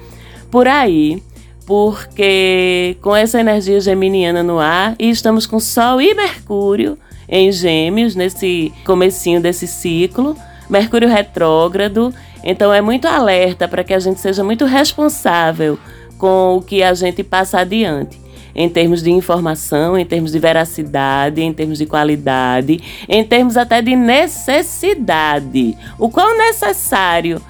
por 0.51 0.67
aí, 0.67 1.23
porque 1.67 2.97
com 3.01 3.15
essa 3.15 3.41
energia 3.41 3.81
geminiana 3.81 4.43
no 4.43 4.59
ar 4.59 4.95
e 4.99 5.09
estamos 5.11 5.47
com 5.47 5.61
Sol 5.61 6.01
e 6.01 6.15
Mercúrio 6.15 6.99
em 7.29 7.51
Gêmeos 7.51 8.15
nesse 8.15 8.73
comecinho 8.85 9.41
desse 9.41 9.67
ciclo, 9.67 10.37
Mercúrio 10.69 11.09
retrógrado 11.09 12.13
então 12.45 12.73
é 12.73 12.81
muito 12.81 13.09
alerta 13.09 13.67
para 13.67 13.83
que 13.83 13.95
a 13.95 13.99
gente 13.99 14.21
seja 14.21 14.45
muito 14.45 14.67
responsável 14.67 15.79
com 16.19 16.57
o 16.57 16.63
que 16.63 16.83
a 16.83 16.93
gente 16.93 17.25
passa 17.25 17.61
adiante. 17.61 18.23
Em 18.55 18.69
termos 18.69 19.03
de 19.03 19.11
informação, 19.11 19.99
em 19.99 20.05
termos 20.05 20.31
de 20.31 20.39
veracidade, 20.39 21.43
em 21.43 21.53
termos 21.53 21.79
de 21.79 21.87
qualidade, 21.87 22.81
em 23.09 23.25
termos 23.25 23.57
até 23.57 23.83
de 23.83 23.97
necessidade. 23.97 25.77
O 25.99 26.09
quão 26.09 26.39
necessário 26.39 27.43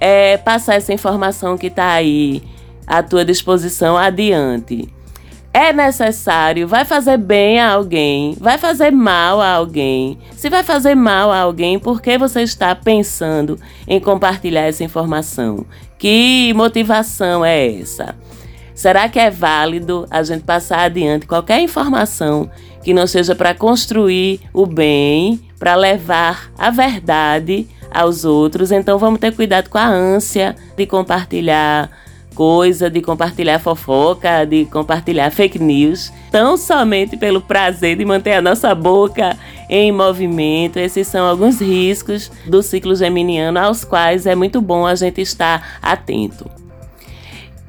é 0.00 0.36
passar 0.38 0.74
essa 0.74 0.92
informação 0.92 1.56
que 1.56 1.68
está 1.68 1.92
aí 1.92 2.42
à 2.84 3.00
tua 3.00 3.24
disposição 3.24 3.96
adiante 3.96 4.88
é 5.52 5.72
necessário, 5.72 6.68
vai 6.68 6.84
fazer 6.84 7.16
bem 7.16 7.58
a 7.58 7.72
alguém, 7.72 8.36
vai 8.38 8.56
fazer 8.56 8.90
mal 8.90 9.40
a 9.40 9.50
alguém. 9.50 10.18
Se 10.36 10.48
vai 10.48 10.62
fazer 10.62 10.94
mal 10.94 11.30
a 11.32 11.40
alguém, 11.40 11.78
por 11.78 12.00
que 12.00 12.16
você 12.16 12.42
está 12.42 12.74
pensando 12.74 13.58
em 13.86 13.98
compartilhar 13.98 14.62
essa 14.62 14.84
informação? 14.84 15.66
Que 15.98 16.52
motivação 16.54 17.44
é 17.44 17.80
essa? 17.80 18.14
Será 18.74 19.08
que 19.08 19.18
é 19.18 19.28
válido 19.30 20.06
a 20.10 20.22
gente 20.22 20.44
passar 20.44 20.80
adiante 20.80 21.26
qualquer 21.26 21.60
informação 21.60 22.50
que 22.82 22.94
não 22.94 23.06
seja 23.06 23.34
para 23.34 23.52
construir 23.52 24.40
o 24.54 24.64
bem, 24.64 25.40
para 25.58 25.74
levar 25.74 26.50
a 26.56 26.70
verdade 26.70 27.68
aos 27.90 28.24
outros? 28.24 28.70
Então 28.70 28.98
vamos 28.98 29.20
ter 29.20 29.34
cuidado 29.34 29.68
com 29.68 29.76
a 29.76 29.86
ânsia 29.86 30.56
de 30.76 30.86
compartilhar 30.86 31.90
coisa, 32.40 32.88
de 32.88 33.02
compartilhar 33.02 33.58
fofoca, 33.58 34.46
de 34.46 34.64
compartilhar 34.64 35.30
fake 35.30 35.58
news, 35.58 36.10
tão 36.30 36.56
somente 36.56 37.14
pelo 37.14 37.42
prazer 37.42 37.98
de 37.98 38.04
manter 38.06 38.32
a 38.32 38.40
nossa 38.40 38.74
boca 38.74 39.36
em 39.68 39.92
movimento. 39.92 40.78
Esses 40.78 41.06
são 41.06 41.26
alguns 41.26 41.60
riscos 41.60 42.32
do 42.46 42.62
ciclo 42.62 42.96
geminiano 42.96 43.58
aos 43.58 43.84
quais 43.84 44.24
é 44.24 44.34
muito 44.34 44.62
bom 44.62 44.86
a 44.86 44.94
gente 44.94 45.20
estar 45.20 45.80
atento. 45.82 46.50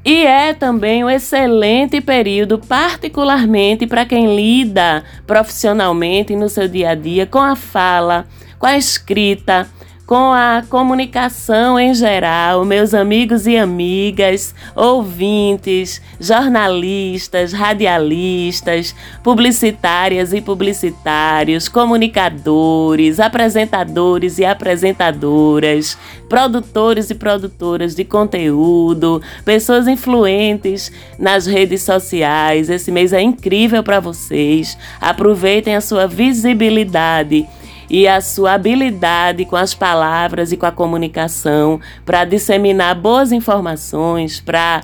E 0.05 0.25
é 0.25 0.53
também 0.53 1.03
um 1.03 1.09
excelente 1.09 1.99
período, 1.99 2.57
particularmente 2.57 3.85
para 3.85 4.05
quem 4.05 4.37
lida 4.37 5.03
profissionalmente 5.27 6.33
no 6.33 6.47
seu 6.47 6.69
dia 6.69 6.91
a 6.91 6.95
dia 6.95 7.25
com 7.25 7.39
a 7.39 7.57
fala, 7.57 8.25
com 8.57 8.67
a 8.67 8.77
escrita, 8.77 9.67
com 10.11 10.33
a 10.33 10.61
comunicação 10.69 11.79
em 11.79 11.93
geral, 11.93 12.65
meus 12.65 12.93
amigos 12.93 13.47
e 13.47 13.55
amigas, 13.55 14.53
ouvintes, 14.75 16.01
jornalistas, 16.19 17.53
radialistas, 17.53 18.93
publicitárias 19.23 20.33
e 20.33 20.41
publicitários, 20.41 21.69
comunicadores, 21.69 23.21
apresentadores 23.21 24.37
e 24.37 24.43
apresentadoras, 24.43 25.97
produtores 26.27 27.09
e 27.09 27.15
produtoras 27.15 27.95
de 27.95 28.03
conteúdo, 28.03 29.21
pessoas 29.45 29.87
influentes 29.87 30.91
nas 31.17 31.45
redes 31.45 31.83
sociais. 31.83 32.69
Esse 32.69 32.91
mês 32.91 33.13
é 33.13 33.21
incrível 33.21 33.81
para 33.81 34.01
vocês. 34.01 34.77
Aproveitem 34.99 35.73
a 35.73 35.79
sua 35.79 36.05
visibilidade 36.05 37.47
e 37.91 38.07
a 38.07 38.21
sua 38.21 38.53
habilidade 38.53 39.43
com 39.43 39.57
as 39.57 39.73
palavras 39.73 40.53
e 40.53 40.57
com 40.57 40.65
a 40.65 40.71
comunicação 40.71 41.77
para 42.05 42.23
disseminar 42.23 42.95
boas 42.95 43.33
informações, 43.33 44.39
para 44.39 44.81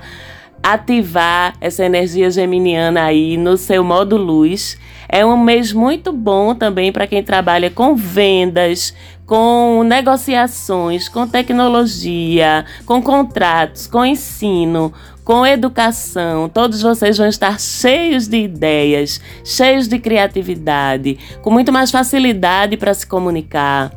ativar 0.62 1.54
essa 1.58 1.82
energia 1.82 2.30
geminiana 2.30 3.04
aí 3.04 3.38
no 3.38 3.56
seu 3.56 3.82
modo 3.82 4.18
luz. 4.18 4.76
É 5.08 5.24
um 5.24 5.42
mês 5.42 5.72
muito 5.72 6.12
bom 6.12 6.54
também 6.54 6.92
para 6.92 7.06
quem 7.06 7.22
trabalha 7.22 7.70
com 7.70 7.96
vendas, 7.96 8.94
com 9.24 9.82
negociações, 9.84 11.08
com 11.08 11.26
tecnologia, 11.26 12.66
com 12.84 13.00
contratos, 13.00 13.86
com 13.86 14.04
ensino, 14.04 14.92
com 15.28 15.44
educação, 15.44 16.48
todos 16.48 16.80
vocês 16.80 17.18
vão 17.18 17.28
estar 17.28 17.60
cheios 17.60 18.26
de 18.26 18.44
ideias, 18.44 19.20
cheios 19.44 19.86
de 19.86 19.98
criatividade, 19.98 21.18
com 21.42 21.50
muito 21.50 21.70
mais 21.70 21.90
facilidade 21.90 22.78
para 22.78 22.94
se 22.94 23.06
comunicar. 23.06 23.92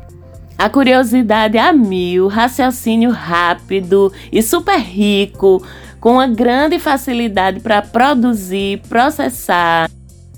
A 0.58 0.68
curiosidade 0.68 1.56
a 1.56 1.72
mil, 1.72 2.28
raciocínio 2.28 3.10
rápido 3.10 4.12
e 4.30 4.42
super 4.42 4.78
rico, 4.78 5.66
com 5.98 6.12
uma 6.12 6.26
grande 6.26 6.78
facilidade 6.78 7.60
para 7.60 7.80
produzir, 7.80 8.82
processar 8.86 9.88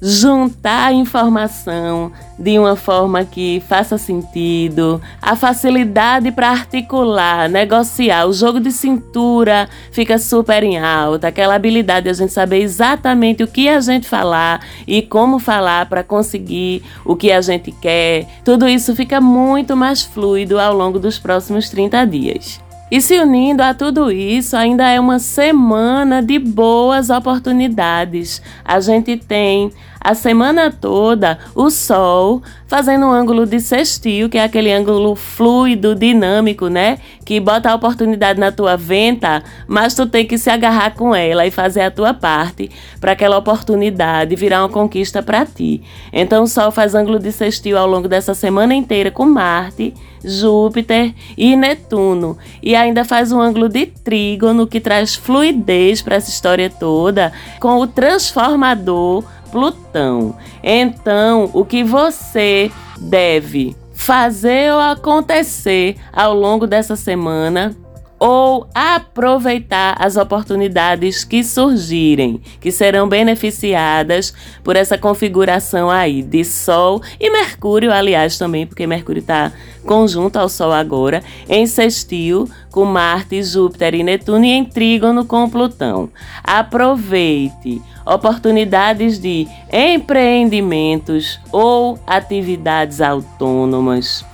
juntar 0.01 0.93
informação 0.93 2.13
de 2.39 2.59
uma 2.59 2.77
forma 2.77 3.25
que 3.25 3.63
faça 3.69 3.97
sentido, 3.97 5.01
a 5.23 5.37
facilidade 5.37 6.33
para 6.33 6.51
articular, 6.51 7.49
negociar, 7.49 8.27
o 8.27 8.33
jogo 8.33 8.59
de 8.61 8.73
cintura 8.73 9.69
fica 9.93 10.19
super 10.19 10.63
em 10.63 10.79
alta, 10.79 11.29
aquela 11.29 11.55
habilidade 11.55 12.05
de 12.05 12.11
a 12.11 12.13
gente 12.13 12.33
saber 12.33 12.61
exatamente 12.61 13.43
o 13.43 13.49
que 13.49 13.69
a 13.69 13.81
gente 13.81 14.09
falar 14.09 14.61
e 14.87 15.01
como 15.01 15.39
falar 15.39 15.89
para 15.89 16.03
conseguir 16.03 16.83
o 17.05 17.15
que 17.15 17.31
a 17.31 17.41
gente 17.41 17.71
quer. 17.71 18.27
Tudo 18.45 18.69
isso 18.69 18.95
fica 18.97 19.21
muito 19.21 19.77
mais 19.77 20.03
fluido 20.03 20.59
ao 20.59 20.75
longo 20.75 20.99
dos 20.99 21.19
próximos 21.19 21.71
30 21.71 22.05
dias. 22.07 22.64
E 22.95 23.01
se 23.01 23.19
unindo 23.19 23.61
a 23.61 23.75
tudo 23.75 24.09
isso, 24.09 24.57
ainda 24.57 24.89
é 24.89 25.01
uma 25.01 25.19
semana 25.19 26.23
de 26.23 26.39
boas 26.39 27.11
oportunidades. 27.11 28.41
A 28.65 28.79
gente 28.79 29.17
tem 29.17 29.73
a 30.05 30.15
semana 30.15 30.71
toda 30.71 31.39
o 31.55 31.71
Sol 31.71 32.43
fazendo 32.67 33.07
um 33.07 33.11
ângulo 33.11 33.47
de 33.47 33.59
sextil, 33.59 34.29
que 34.29 34.37
é 34.37 34.45
aquele 34.45 34.71
ângulo 34.71 35.17
fluido, 35.17 35.95
dinâmico, 35.95 36.69
né? 36.69 36.99
Que 37.25 37.41
bota 37.41 37.71
a 37.71 37.75
oportunidade 37.75 38.39
na 38.39 38.53
tua 38.53 38.77
venta, 38.77 39.43
mas 39.67 39.95
tu 39.95 40.07
tem 40.07 40.27
que 40.27 40.37
se 40.37 40.51
agarrar 40.51 40.95
com 40.95 41.15
ela 41.15 41.47
e 41.47 41.51
fazer 41.51 41.81
a 41.81 41.91
tua 41.91 42.13
parte 42.13 42.71
para 43.01 43.13
aquela 43.13 43.39
oportunidade 43.39 44.37
virar 44.37 44.61
uma 44.61 44.69
conquista 44.69 45.23
para 45.23 45.47
ti. 45.47 45.83
Então 46.13 46.43
o 46.45 46.49
Sol 46.49 46.71
faz 46.71 46.95
ângulo 46.95 47.19
de 47.19 47.33
sextil 47.33 47.79
ao 47.79 47.87
longo 47.87 48.07
dessa 48.07 48.35
semana 48.35 48.75
inteira 48.75 49.11
com 49.11 49.25
Marte, 49.25 49.95
Júpiter 50.23 51.15
e 51.37 51.57
Netuno. 51.57 52.37
E 52.63 52.77
ainda 52.77 53.07
faz 53.07 53.33
um 53.33 53.41
ângulo 53.41 53.71
de 53.71 53.87
trígono 53.87 54.67
que 54.67 54.81
traz 54.81 55.15
fluidez 55.15 56.03
para 56.03 56.17
essa 56.17 56.29
história 56.29 56.69
toda 56.69 57.33
com 57.59 57.79
o 57.79 57.87
transformador 57.87 59.25
Plutão. 59.55 60.35
Então, 60.65 61.49
o 61.53 61.65
que 61.65 61.85
você 61.85 62.73
deve 62.99 63.77
fazer 63.93 64.73
ou 64.73 64.81
acontecer 64.81 65.95
ao 66.13 66.35
longo 66.35 66.67
dessa 66.67 66.97
semana 66.97 67.73
ou 68.19 68.67
aproveitar 68.75 69.95
as 70.01 70.17
oportunidades 70.17 71.23
que 71.23 71.45
surgirem, 71.45 72.41
que 72.61 72.73
serão 72.73 73.09
beneficiadas 73.09 74.35
por 74.65 74.75
essa 74.75 74.99
configuração 74.99 75.89
aí 75.89 76.21
de 76.21 76.45
Sol 76.45 77.01
e 77.21 77.31
Mercúrio, 77.31 77.93
aliás, 77.93 78.37
também, 78.37 78.67
porque 78.67 78.89
Mercúrio 78.89 79.21
está 79.21 79.53
conjunto 79.87 80.37
ao 80.37 80.49
Sol 80.49 80.73
agora, 80.73 81.23
em 81.49 81.65
sextil 81.65 82.49
com 82.75 82.85
Marte, 82.85 83.41
Júpiter 83.41 83.95
e 83.95 84.03
Netuno 84.03 84.45
e 84.45 84.51
em 84.51 84.65
trígono 84.65 85.25
com 85.25 85.49
Plutão. 85.49 86.11
Aproveite 86.43 87.81
oportunidades 88.05 89.21
de 89.21 89.47
empreendimentos 89.73 91.39
ou 91.53 91.97
atividades 92.05 93.01
autônomas 93.01 94.25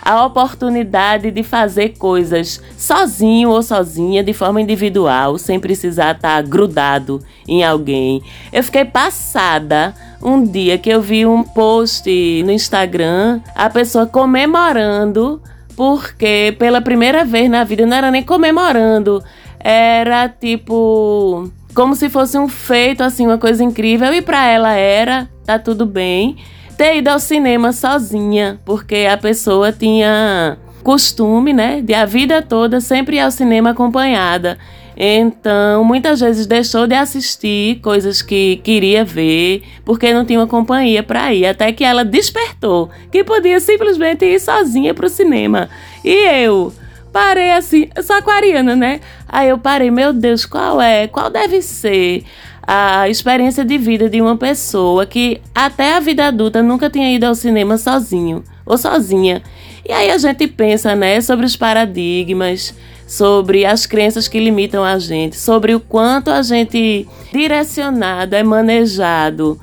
a 0.00 0.24
oportunidade 0.24 1.30
de 1.30 1.42
fazer 1.42 1.90
coisas 1.98 2.62
sozinho 2.78 3.50
ou 3.50 3.62
sozinha, 3.62 4.22
de 4.22 4.32
forma 4.32 4.58
individual, 4.58 5.36
sem 5.36 5.60
precisar 5.60 6.14
estar 6.14 6.40
grudado 6.44 7.20
em 7.46 7.62
alguém. 7.62 8.22
Eu 8.50 8.62
fiquei 8.62 8.86
passada 8.86 9.94
um 10.22 10.42
dia 10.42 10.78
que 10.78 10.88
eu 10.88 11.02
vi 11.02 11.26
um 11.26 11.42
post 11.42 12.08
no 12.42 12.50
Instagram, 12.50 13.42
a 13.54 13.68
pessoa 13.68 14.06
comemorando, 14.06 15.42
porque 15.78 16.56
pela 16.58 16.80
primeira 16.80 17.24
vez 17.24 17.48
na 17.48 17.62
vida 17.62 17.86
não 17.86 17.96
era 17.96 18.10
nem 18.10 18.24
comemorando, 18.24 19.22
era 19.60 20.28
tipo 20.28 21.48
como 21.72 21.94
se 21.94 22.10
fosse 22.10 22.36
um 22.36 22.48
feito 22.48 23.04
assim, 23.04 23.24
uma 23.24 23.38
coisa 23.38 23.62
incrível. 23.62 24.12
E 24.12 24.20
para 24.20 24.44
ela 24.44 24.72
era, 24.72 25.28
tá 25.46 25.56
tudo 25.56 25.86
bem. 25.86 26.36
Ter 26.76 26.96
ido 26.96 27.06
ao 27.06 27.20
cinema 27.20 27.72
sozinha, 27.72 28.58
porque 28.64 29.06
a 29.08 29.16
pessoa 29.16 29.70
tinha 29.70 30.58
costume, 30.82 31.52
né, 31.52 31.80
de 31.80 31.94
a 31.94 32.04
vida 32.04 32.42
toda 32.42 32.80
sempre 32.80 33.18
ir 33.18 33.20
ao 33.20 33.30
cinema 33.30 33.70
acompanhada. 33.70 34.58
Então, 35.00 35.84
muitas 35.84 36.18
vezes 36.18 36.44
deixou 36.44 36.88
de 36.88 36.96
assistir 36.96 37.76
coisas 37.80 38.20
que 38.20 38.56
queria 38.64 39.04
ver, 39.04 39.62
porque 39.84 40.12
não 40.12 40.24
tinha 40.24 40.40
uma 40.40 40.48
companhia 40.48 41.04
para 41.04 41.32
ir, 41.32 41.46
até 41.46 41.70
que 41.70 41.84
ela 41.84 42.04
despertou 42.04 42.90
que 43.12 43.22
podia 43.22 43.60
simplesmente 43.60 44.24
ir 44.24 44.40
sozinha 44.40 44.92
para 44.92 45.06
o 45.06 45.08
cinema. 45.08 45.68
E 46.04 46.10
eu 46.42 46.72
parei 47.12 47.52
assim, 47.52 47.88
eu 47.94 48.02
sou 48.02 48.16
aquariana, 48.16 48.74
né? 48.74 49.00
Aí 49.28 49.48
eu 49.50 49.58
parei, 49.58 49.88
meu 49.88 50.12
Deus, 50.12 50.44
qual 50.44 50.80
é? 50.80 51.06
Qual 51.06 51.30
deve 51.30 51.62
ser 51.62 52.24
a 52.66 53.08
experiência 53.08 53.64
de 53.64 53.78
vida 53.78 54.10
de 54.10 54.20
uma 54.20 54.36
pessoa 54.36 55.06
que 55.06 55.40
até 55.54 55.94
a 55.94 56.00
vida 56.00 56.26
adulta 56.26 56.60
nunca 56.60 56.90
tinha 56.90 57.14
ido 57.14 57.24
ao 57.24 57.34
cinema 57.36 57.78
sozinho 57.78 58.42
ou 58.66 58.76
sozinha. 58.76 59.42
E 59.88 59.92
aí 59.92 60.10
a 60.10 60.18
gente 60.18 60.46
pensa, 60.48 60.94
né, 60.94 61.18
sobre 61.22 61.46
os 61.46 61.56
paradigmas, 61.56 62.74
sobre 63.08 63.64
as 63.64 63.86
crenças 63.86 64.28
que 64.28 64.38
limitam 64.38 64.84
a 64.84 64.98
gente, 64.98 65.36
sobre 65.36 65.74
o 65.74 65.80
quanto 65.80 66.30
a 66.30 66.42
gente 66.42 67.08
direcionado 67.32 68.36
é 68.36 68.42
manejado 68.42 69.58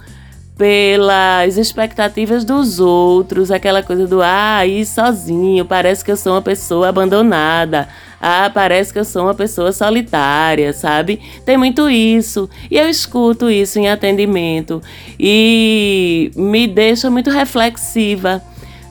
pelas 0.58 1.58
expectativas 1.58 2.43
dos 2.43 2.79
outros, 2.79 3.51
aquela 3.51 3.84
coisa 3.84 4.08
do 4.08 4.21
ah, 4.21 4.65
ir 4.65 4.86
sozinho, 4.86 5.65
parece 5.65 6.03
que 6.03 6.12
eu 6.12 6.17
sou 6.17 6.34
uma 6.34 6.41
pessoa 6.41 6.89
abandonada. 6.89 7.88
Ah, 8.19 8.49
parece 8.51 8.91
que 8.91 8.97
eu 8.97 9.05
sou 9.05 9.23
uma 9.23 9.36
pessoa 9.36 9.71
solitária, 9.71 10.73
sabe? 10.73 11.19
Tem 11.45 11.58
muito 11.58 11.89
isso. 11.89 12.49
E 12.71 12.77
eu 12.77 12.89
escuto 12.89 13.51
isso 13.51 13.77
em 13.77 13.89
atendimento 13.89 14.81
e 15.19 16.31
me 16.36 16.65
deixa 16.65 17.12
muito 17.12 17.29
reflexiva 17.29 18.41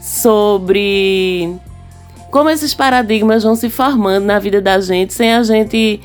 sobre 0.01 1.59
como 2.35 2.51
esses 2.51 2.75
paradigmas 2.75 3.45
vão 3.45 3.55
se 3.55 3.71
formando 3.71 4.25
na 4.25 4.41
vida 4.41 4.61
da 4.61 4.81
gente 4.81 5.15
sem 5.15 5.33
a 5.33 5.45
gente 5.45 6.01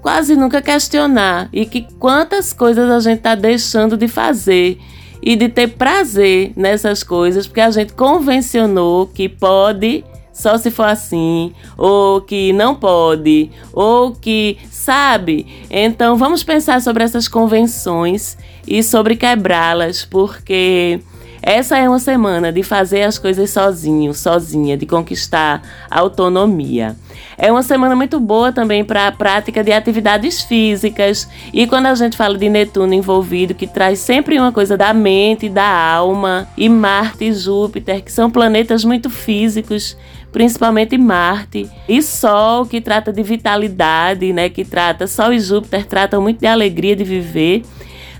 quase 0.00 0.36
nunca 0.36 0.62
questionar 0.62 1.48
e 1.52 1.66
que 1.66 1.88
quantas 1.98 2.52
coisas 2.52 2.88
a 2.88 3.00
gente 3.00 3.18
está 3.18 3.34
deixando 3.34 3.96
de 3.96 4.06
fazer 4.06 4.78
e 5.20 5.34
de 5.34 5.48
ter 5.48 5.70
prazer 5.70 6.52
nessas 6.54 7.02
coisas 7.02 7.48
porque 7.48 7.60
a 7.60 7.72
gente 7.72 7.94
convencionou 7.94 9.08
que 9.08 9.28
pode 9.28 10.04
só 10.32 10.56
se 10.56 10.70
for 10.70 10.86
assim, 10.86 11.52
ou 11.76 12.20
que 12.20 12.52
não 12.52 12.74
pode, 12.76 13.50
ou 13.72 14.12
que 14.12 14.58
sabe. 14.70 15.66
Então 15.68 16.16
vamos 16.16 16.44
pensar 16.44 16.80
sobre 16.80 17.02
essas 17.02 17.26
convenções 17.26 18.38
e 18.66 18.82
sobre 18.84 19.14
quebrá-las, 19.14 20.04
porque 20.04 21.00
essa 21.42 21.76
é 21.76 21.88
uma 21.88 21.98
semana 21.98 22.52
de 22.52 22.62
fazer 22.62 23.02
as 23.02 23.18
coisas 23.18 23.50
sozinho, 23.50 24.14
sozinha, 24.14 24.76
de 24.76 24.86
conquistar 24.86 25.60
autonomia. 25.90 26.96
É 27.36 27.50
uma 27.50 27.64
semana 27.64 27.96
muito 27.96 28.20
boa 28.20 28.52
também 28.52 28.84
para 28.84 29.08
a 29.08 29.12
prática 29.12 29.64
de 29.64 29.72
atividades 29.72 30.42
físicas. 30.42 31.28
E 31.52 31.66
quando 31.66 31.86
a 31.86 31.94
gente 31.96 32.16
fala 32.16 32.38
de 32.38 32.48
Netuno 32.48 32.94
envolvido, 32.94 33.54
que 33.54 33.66
traz 33.66 33.98
sempre 33.98 34.38
uma 34.38 34.52
coisa 34.52 34.76
da 34.76 34.94
mente, 34.94 35.48
da 35.48 35.66
alma, 35.66 36.46
e 36.56 36.68
Marte 36.68 37.24
e 37.24 37.32
Júpiter, 37.32 38.04
que 38.04 38.12
são 38.12 38.30
planetas 38.30 38.84
muito 38.84 39.10
físicos, 39.10 39.96
principalmente 40.30 40.96
Marte, 40.96 41.68
e 41.88 42.00
Sol, 42.00 42.66
que 42.66 42.80
trata 42.80 43.12
de 43.12 43.22
vitalidade, 43.22 44.32
né, 44.32 44.48
que 44.48 44.64
trata 44.64 45.08
Sol 45.08 45.32
e 45.32 45.40
Júpiter 45.40 45.84
tratam 45.86 46.22
muito 46.22 46.38
de 46.38 46.46
alegria 46.46 46.94
de 46.94 47.02
viver. 47.02 47.62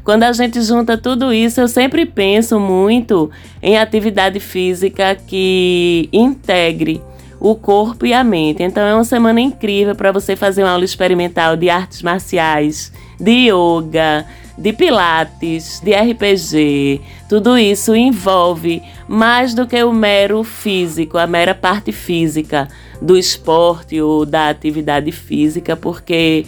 Quando 0.04 0.24
a 0.24 0.32
gente 0.32 0.60
junta 0.62 0.98
tudo 0.98 1.32
isso, 1.32 1.60
eu 1.60 1.68
sempre 1.68 2.04
penso 2.04 2.58
muito 2.58 3.30
em 3.62 3.78
atividade 3.78 4.40
física 4.40 5.14
que 5.14 6.08
integre 6.12 7.00
o 7.38 7.54
corpo 7.54 8.04
e 8.04 8.12
a 8.12 8.24
mente. 8.24 8.62
Então 8.62 8.82
é 8.82 8.94
uma 8.94 9.04
semana 9.04 9.40
incrível 9.40 9.94
para 9.94 10.12
você 10.12 10.34
fazer 10.34 10.64
uma 10.64 10.72
aula 10.72 10.84
experimental 10.84 11.56
de 11.56 11.70
artes 11.70 12.02
marciais, 12.02 12.92
de 13.18 13.48
yoga, 13.48 14.26
de 14.58 14.72
pilates, 14.72 15.80
de 15.80 15.92
RPG. 15.92 17.00
Tudo 17.28 17.56
isso 17.56 17.94
envolve 17.94 18.82
mais 19.08 19.54
do 19.54 19.66
que 19.66 19.82
o 19.82 19.92
mero 19.92 20.44
físico, 20.44 21.16
a 21.16 21.26
mera 21.26 21.54
parte 21.54 21.92
física 21.92 22.68
do 23.00 23.16
esporte 23.16 24.00
ou 24.00 24.24
da 24.24 24.48
atividade 24.48 25.10
física, 25.10 25.76
porque 25.76 26.46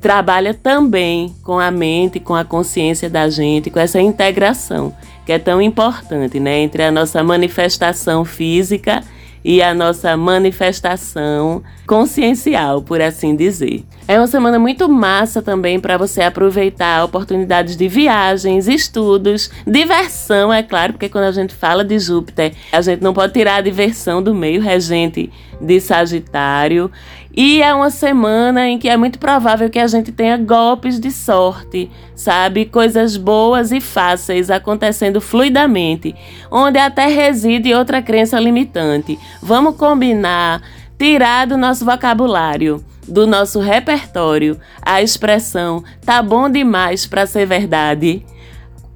trabalha 0.00 0.54
também 0.54 1.34
com 1.42 1.58
a 1.58 1.70
mente, 1.70 2.18
com 2.18 2.34
a 2.34 2.44
consciência 2.44 3.10
da 3.10 3.28
gente, 3.28 3.70
com 3.70 3.78
essa 3.78 4.00
integração 4.00 4.94
que 5.26 5.32
é 5.32 5.38
tão 5.38 5.60
importante, 5.62 6.40
né, 6.40 6.58
entre 6.60 6.82
a 6.82 6.90
nossa 6.90 7.22
manifestação 7.22 8.24
física 8.24 9.02
e 9.44 9.62
a 9.62 9.72
nossa 9.72 10.16
manifestação 10.16 11.62
consciencial, 11.86 12.82
por 12.82 13.00
assim 13.00 13.34
dizer. 13.36 13.84
É 14.06 14.18
uma 14.18 14.26
semana 14.26 14.58
muito 14.58 14.88
massa 14.88 15.40
também 15.40 15.78
para 15.78 15.96
você 15.96 16.22
aproveitar 16.22 17.04
oportunidades 17.04 17.76
de 17.76 17.88
viagens, 17.88 18.66
estudos, 18.66 19.50
diversão, 19.66 20.52
é 20.52 20.62
claro, 20.62 20.94
porque 20.94 21.08
quando 21.08 21.24
a 21.24 21.32
gente 21.32 21.54
fala 21.54 21.84
de 21.84 21.98
Júpiter, 21.98 22.52
a 22.72 22.80
gente 22.80 23.00
não 23.00 23.14
pode 23.14 23.32
tirar 23.32 23.56
a 23.56 23.60
diversão 23.60 24.22
do 24.22 24.34
meio 24.34 24.60
regente 24.60 25.30
de 25.60 25.80
Sagitário. 25.80 26.90
E 27.36 27.62
é 27.62 27.72
uma 27.72 27.90
semana 27.90 28.68
em 28.68 28.78
que 28.78 28.88
é 28.88 28.96
muito 28.96 29.18
provável 29.18 29.70
que 29.70 29.78
a 29.78 29.86
gente 29.86 30.10
tenha 30.10 30.36
golpes 30.36 30.98
de 30.98 31.12
sorte, 31.12 31.90
sabe? 32.14 32.64
Coisas 32.66 33.16
boas 33.16 33.70
e 33.70 33.80
fáceis 33.80 34.50
acontecendo 34.50 35.20
fluidamente, 35.20 36.14
onde 36.50 36.78
até 36.78 37.06
reside 37.06 37.72
outra 37.72 38.02
crença 38.02 38.38
limitante. 38.40 39.18
Vamos 39.40 39.76
combinar, 39.76 40.60
tirar 40.98 41.46
do 41.46 41.56
nosso 41.56 41.84
vocabulário, 41.84 42.84
do 43.06 43.26
nosso 43.26 43.60
repertório, 43.60 44.58
a 44.82 45.00
expressão 45.00 45.84
tá 46.04 46.22
bom 46.22 46.48
demais 46.50 47.06
para 47.06 47.26
ser 47.26 47.46
verdade. 47.46 48.24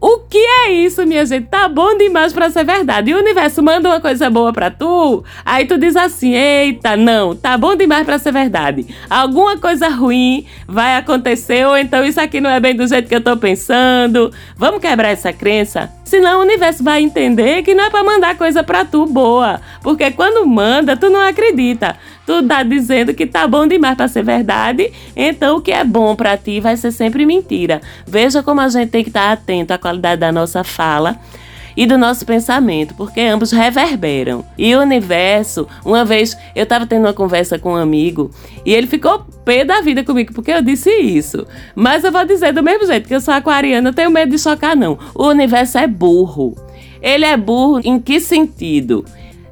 O 0.01 0.18
que 0.35 0.38
é 0.38 0.73
isso, 0.73 1.07
minha 1.07 1.25
gente? 1.25 1.47
Tá 1.47 1.68
bom 1.68 1.97
demais 1.97 2.33
para 2.33 2.51
ser 2.51 2.64
verdade. 2.64 3.09
E 3.09 3.14
o 3.14 3.18
universo 3.20 3.62
manda 3.62 3.88
uma 3.88 4.01
coisa 4.01 4.29
boa 4.29 4.53
para 4.53 4.68
tu, 4.68 5.23
aí 5.44 5.64
tu 5.64 5.79
diz 5.79 5.94
assim: 5.94 6.35
"Eita, 6.35 6.97
não, 6.97 7.37
tá 7.37 7.57
bom 7.57 7.77
demais 7.77 8.05
para 8.05 8.18
ser 8.18 8.33
verdade. 8.33 8.85
Alguma 9.09 9.57
coisa 9.59 9.88
ruim 9.88 10.44
vai 10.66 10.97
acontecer 10.97 11.64
ou 11.64 11.79
então 11.79 12.05
isso 12.05 12.20
aqui 12.20 12.40
não 12.40 12.51
é 12.51 12.59
bem 12.59 12.75
do 12.75 12.85
jeito 12.85 13.09
que 13.09 13.14
eu 13.14 13.20
tô 13.20 13.37
pensando. 13.37 14.33
Vamos 14.57 14.81
quebrar 14.81 15.11
essa 15.11 15.33
crença?" 15.33 15.88
Senão 16.05 16.40
o 16.40 16.42
universo 16.42 16.85
vai 16.85 17.03
entender 17.03 17.62
que 17.62 17.75
não 17.75 17.85
é 17.85 17.90
para 17.90 18.05
mandar 18.05 18.37
coisa 18.37 18.62
para 18.62 18.85
tu 18.85 19.07
boa, 19.07 19.61
porque 19.83 20.11
quando 20.11 20.47
manda, 20.47 20.97
tu 20.97 21.09
não 21.09 21.20
acredita. 21.20 21.97
Tu 22.27 22.42
tá 22.44 22.62
dizendo 22.62 23.12
que 23.12 23.27
tá 23.27 23.49
bom 23.49 23.66
demais 23.66 23.97
para 23.97 24.09
ser 24.09 24.23
verdade, 24.23 24.92
então 25.16 25.57
o 25.57 25.61
que 25.61 25.73
é 25.73 25.83
bom 25.83 26.14
para 26.14 26.37
ti 26.37 26.61
vai 26.61 26.77
ser 26.77 26.90
sempre 26.90 27.27
mentira. 27.27 27.83
Veja 28.07 28.42
como 28.42 28.61
a 28.61 28.68
gente 28.68 28.90
tem 28.90 29.03
que 29.03 29.11
estar 29.11 29.27
tá 29.27 29.33
atento 29.33 29.73
à 29.73 29.79
qualidade 29.79 30.20
da 30.25 30.33
nossa 30.33 30.65
fala 30.65 31.19
e 31.77 31.87
do 31.87 31.99
nosso 31.99 32.25
pensamento, 32.25 32.95
porque 32.95 33.21
ambos 33.21 33.51
reverberam. 33.51 34.45
E 34.57 34.75
o 34.75 34.81
universo, 34.81 35.67
uma 35.85 36.05
vez 36.05 36.37
eu 36.55 36.63
estava 36.63 36.87
tendo 36.87 37.05
uma 37.05 37.13
conversa 37.13 37.59
com 37.59 37.73
um 37.73 37.77
amigo 37.77 38.31
e 38.65 38.73
ele 38.73 38.87
ficou 38.87 39.27
pé 39.45 39.65
da 39.65 39.81
vida 39.81 40.03
comigo 40.03 40.33
porque 40.33 40.53
eu 40.53 40.63
disse 40.63 40.91
isso. 40.91 41.47
Mas 41.75 42.05
eu 42.05 42.13
vou 42.13 42.25
dizer 42.25 42.53
do 42.53 42.63
mesmo 42.63 42.87
jeito 42.87 43.09
que 43.09 43.15
eu 43.15 43.21
sou 43.21 43.35
aquariana, 43.35 43.91
eu 43.91 43.95
tenho 43.95 44.11
medo 44.11 44.31
de 44.31 44.39
chocar 44.39 44.77
não. 44.77 44.99
O 45.15 45.27
universo 45.27 45.77
é 45.79 45.87
burro. 45.87 46.55
Ele 47.03 47.25
é 47.25 47.37
burro 47.37 47.81
em 47.85 48.01
que 48.01 48.21
sentido? 48.21 49.05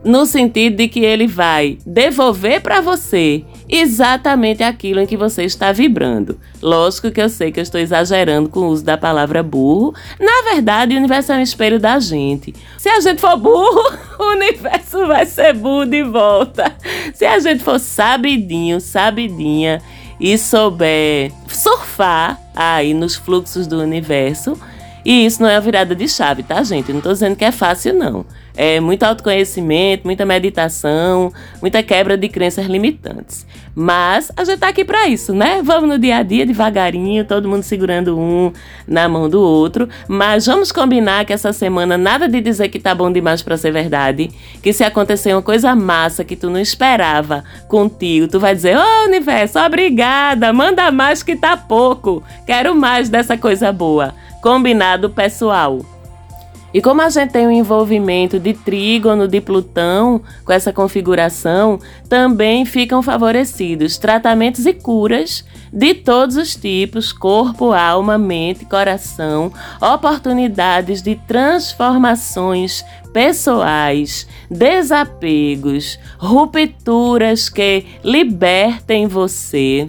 no 0.05 0.27
sentido 0.27 0.77
de 0.77 0.89
que 0.89 0.99
ele 1.01 1.29
vai 1.29 1.79
devolver 1.87 2.61
para 2.61 2.81
você 2.81 3.45
exatamente 3.73 4.63
aquilo 4.63 5.01
em 5.01 5.07
que 5.07 5.17
você 5.17 5.45
está 5.45 5.73
vibrando. 5.73 6.39
Lógico 6.61 7.11
que 7.11 7.23
eu 7.23 7.29
sei 7.31 7.51
que 7.51 7.59
eu 7.59 7.63
estou 7.63 7.81
exagerando 7.81 8.51
com 8.51 8.61
o 8.61 8.69
uso 8.69 8.85
da 8.85 8.99
palavra 8.99 9.43
burro. 9.43 9.95
Na 10.21 10.53
verdade, 10.53 10.95
o 10.95 10.99
universo 10.99 11.33
é 11.33 11.37
um 11.37 11.41
espelho 11.41 11.81
da 11.81 11.99
gente. 11.99 12.55
Se 12.77 12.91
a 12.91 13.01
gente 13.01 13.23
for 13.23 13.37
burro, 13.39 13.97
o 14.21 14.25
universo 14.33 15.07
vai 15.07 15.25
ser 15.25 15.55
burro 15.55 15.87
de 15.87 16.03
volta. 16.03 16.77
Se 17.15 17.25
a 17.25 17.39
gente 17.39 17.65
for 17.65 17.81
sabidinho, 17.81 18.79
sabidinha 18.79 19.81
e 20.21 20.37
souber 20.37 21.33
surfar 21.49 22.39
aí 22.55 22.93
nos 22.93 23.17
fluxos 23.17 23.67
do 23.67 23.81
universo, 23.81 24.59
e 25.05 25.27
isso 25.27 25.43
não 25.43 25.49
é 25.49 25.57
a 25.57 25.61
virada 25.61 25.95
de 25.95 26.09
chave, 26.09 26.43
tá, 26.43 26.63
gente? 26.63 26.93
não 26.93 27.01
tô 27.01 27.13
dizendo 27.13 27.37
que 27.37 27.45
é 27.45 27.53
fácil, 27.53 27.95
não. 27.95 28.25
É 28.55 28.81
muito 28.81 29.03
autoconhecimento, 29.03 30.05
muita 30.05 30.27
meditação, 30.27 31.33
muita 31.61 31.83
quebra 31.83 32.17
de 32.19 32.29
crenças 32.29 32.67
limitantes. 32.67 33.47
Mas 33.75 34.31
a 34.37 34.45
gente 34.45 34.59
tá 34.59 34.69
aqui 34.69 34.85
para 34.85 35.09
isso, 35.09 35.33
né? 35.33 35.63
Vamos 35.65 35.89
no 35.89 35.99
dia 35.99 36.19
a 36.19 36.23
dia, 36.23 36.45
devagarinho, 36.45 37.25
todo 37.25 37.49
mundo 37.49 37.63
segurando 37.63 38.19
um 38.19 38.53
na 38.87 39.09
mão 39.09 39.29
do 39.29 39.41
outro. 39.41 39.89
Mas 40.07 40.45
vamos 40.45 40.71
combinar 40.71 41.25
que 41.25 41.33
essa 41.33 41.53
semana 41.53 41.97
nada 41.97 42.29
de 42.29 42.41
dizer 42.43 42.69
que 42.69 42.79
tá 42.79 42.95
bom 42.95 43.11
demais 43.11 43.41
para 43.41 43.57
ser 43.57 43.73
verdade. 43.73 44.31
Que 44.63 44.73
se 44.75 44.85
acontecer 44.85 45.33
uma 45.33 45.41
coisa 45.41 45.75
massa 45.75 46.23
que 46.23 46.37
tu 46.37 46.51
não 46.51 46.61
esperava 46.61 47.43
contigo, 47.67 48.29
tu 48.29 48.39
vai 48.39 48.55
dizer: 48.55 48.77
Ô 48.77 48.83
oh, 48.83 49.07
universo, 49.07 49.59
obrigada, 49.59 50.53
manda 50.53 50.91
mais 50.93 51.23
que 51.23 51.35
tá 51.35 51.57
pouco. 51.57 52.23
Quero 52.47 52.75
mais 52.75 53.09
dessa 53.09 53.39
coisa 53.39 53.73
boa. 53.73 54.15
Combinado, 54.43 55.09
pessoal? 55.09 55.79
E 56.75 56.83
como 56.83 57.01
a 57.01 57.09
gente 57.09 57.31
tem 57.31 57.47
um 57.47 57.51
envolvimento 57.53 58.41
de 58.41 58.55
trígono 58.55 59.29
de 59.29 59.41
Plutão 59.41 60.21
com 60.45 60.53
essa 60.53 60.73
configuração, 60.73 61.79
também 62.09 62.65
ficam 62.65 63.01
favorecidos 63.05 63.99
tratamentos 63.99 64.67
e 64.67 64.73
curas 64.73 65.45
de 65.73 65.95
todos 65.95 66.37
os 66.37 66.57
tipos 66.57 67.13
corpo, 67.13 67.73
alma, 67.73 68.19
mente, 68.19 68.65
coração 68.65 69.53
oportunidades 69.81 71.03
de 71.03 71.15
transformações 71.15 72.85
pessoais, 73.13 74.27
desapegos, 74.51 76.01
rupturas 76.19 77.49
que 77.49 77.87
libertem 78.03 79.07
você. 79.07 79.89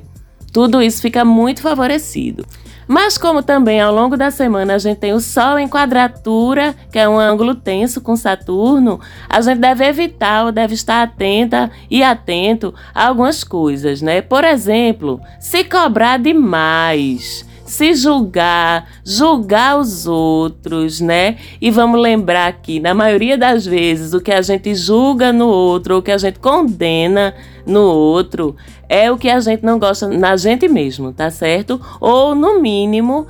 Tudo 0.51 0.79
isso 0.79 1.01
fica 1.01 1.25
muito 1.25 1.59
favorecido. 1.59 2.45
Mas 2.87 3.17
como 3.17 3.41
também 3.41 3.79
ao 3.79 3.93
longo 3.93 4.17
da 4.17 4.31
semana 4.31 4.75
a 4.75 4.77
gente 4.77 4.97
tem 4.97 5.13
o 5.13 5.19
Sol 5.19 5.57
em 5.57 5.67
quadratura, 5.67 6.75
que 6.91 6.99
é 6.99 7.07
um 7.07 7.17
ângulo 7.17 7.55
tenso 7.55 8.01
com 8.01 8.15
Saturno, 8.15 8.99
a 9.29 9.41
gente 9.41 9.59
deve 9.59 9.85
evitar 9.85 10.45
ou 10.45 10.51
deve 10.51 10.73
estar 10.73 11.01
atenta 11.01 11.71
e 11.89 12.03
atento 12.03 12.73
a 12.93 13.07
algumas 13.07 13.43
coisas, 13.43 14.01
né? 14.01 14.21
Por 14.21 14.43
exemplo, 14.43 15.19
se 15.39 15.63
cobrar 15.63 16.17
demais 16.17 17.45
se 17.73 17.95
julgar, 17.95 18.87
julgar 19.03 19.79
os 19.79 20.05
outros, 20.05 21.01
né? 21.01 21.37
E 21.59 21.71
vamos 21.71 21.99
lembrar 21.99 22.53
que, 22.61 22.79
na 22.79 22.93
maioria 22.93 23.35
das 23.35 23.65
vezes, 23.65 24.13
o 24.13 24.21
que 24.21 24.31
a 24.31 24.43
gente 24.43 24.75
julga 24.75 25.33
no 25.33 25.47
outro, 25.47 25.97
o 25.97 26.01
que 26.01 26.11
a 26.11 26.17
gente 26.19 26.37
condena 26.37 27.33
no 27.65 27.81
outro, 27.81 28.55
é 28.87 29.11
o 29.11 29.17
que 29.17 29.27
a 29.27 29.39
gente 29.39 29.63
não 29.63 29.79
gosta 29.79 30.07
na 30.07 30.37
gente 30.37 30.67
mesmo, 30.67 31.11
tá 31.11 31.31
certo? 31.31 31.81
Ou, 31.99 32.35
no 32.35 32.61
mínimo, 32.61 33.25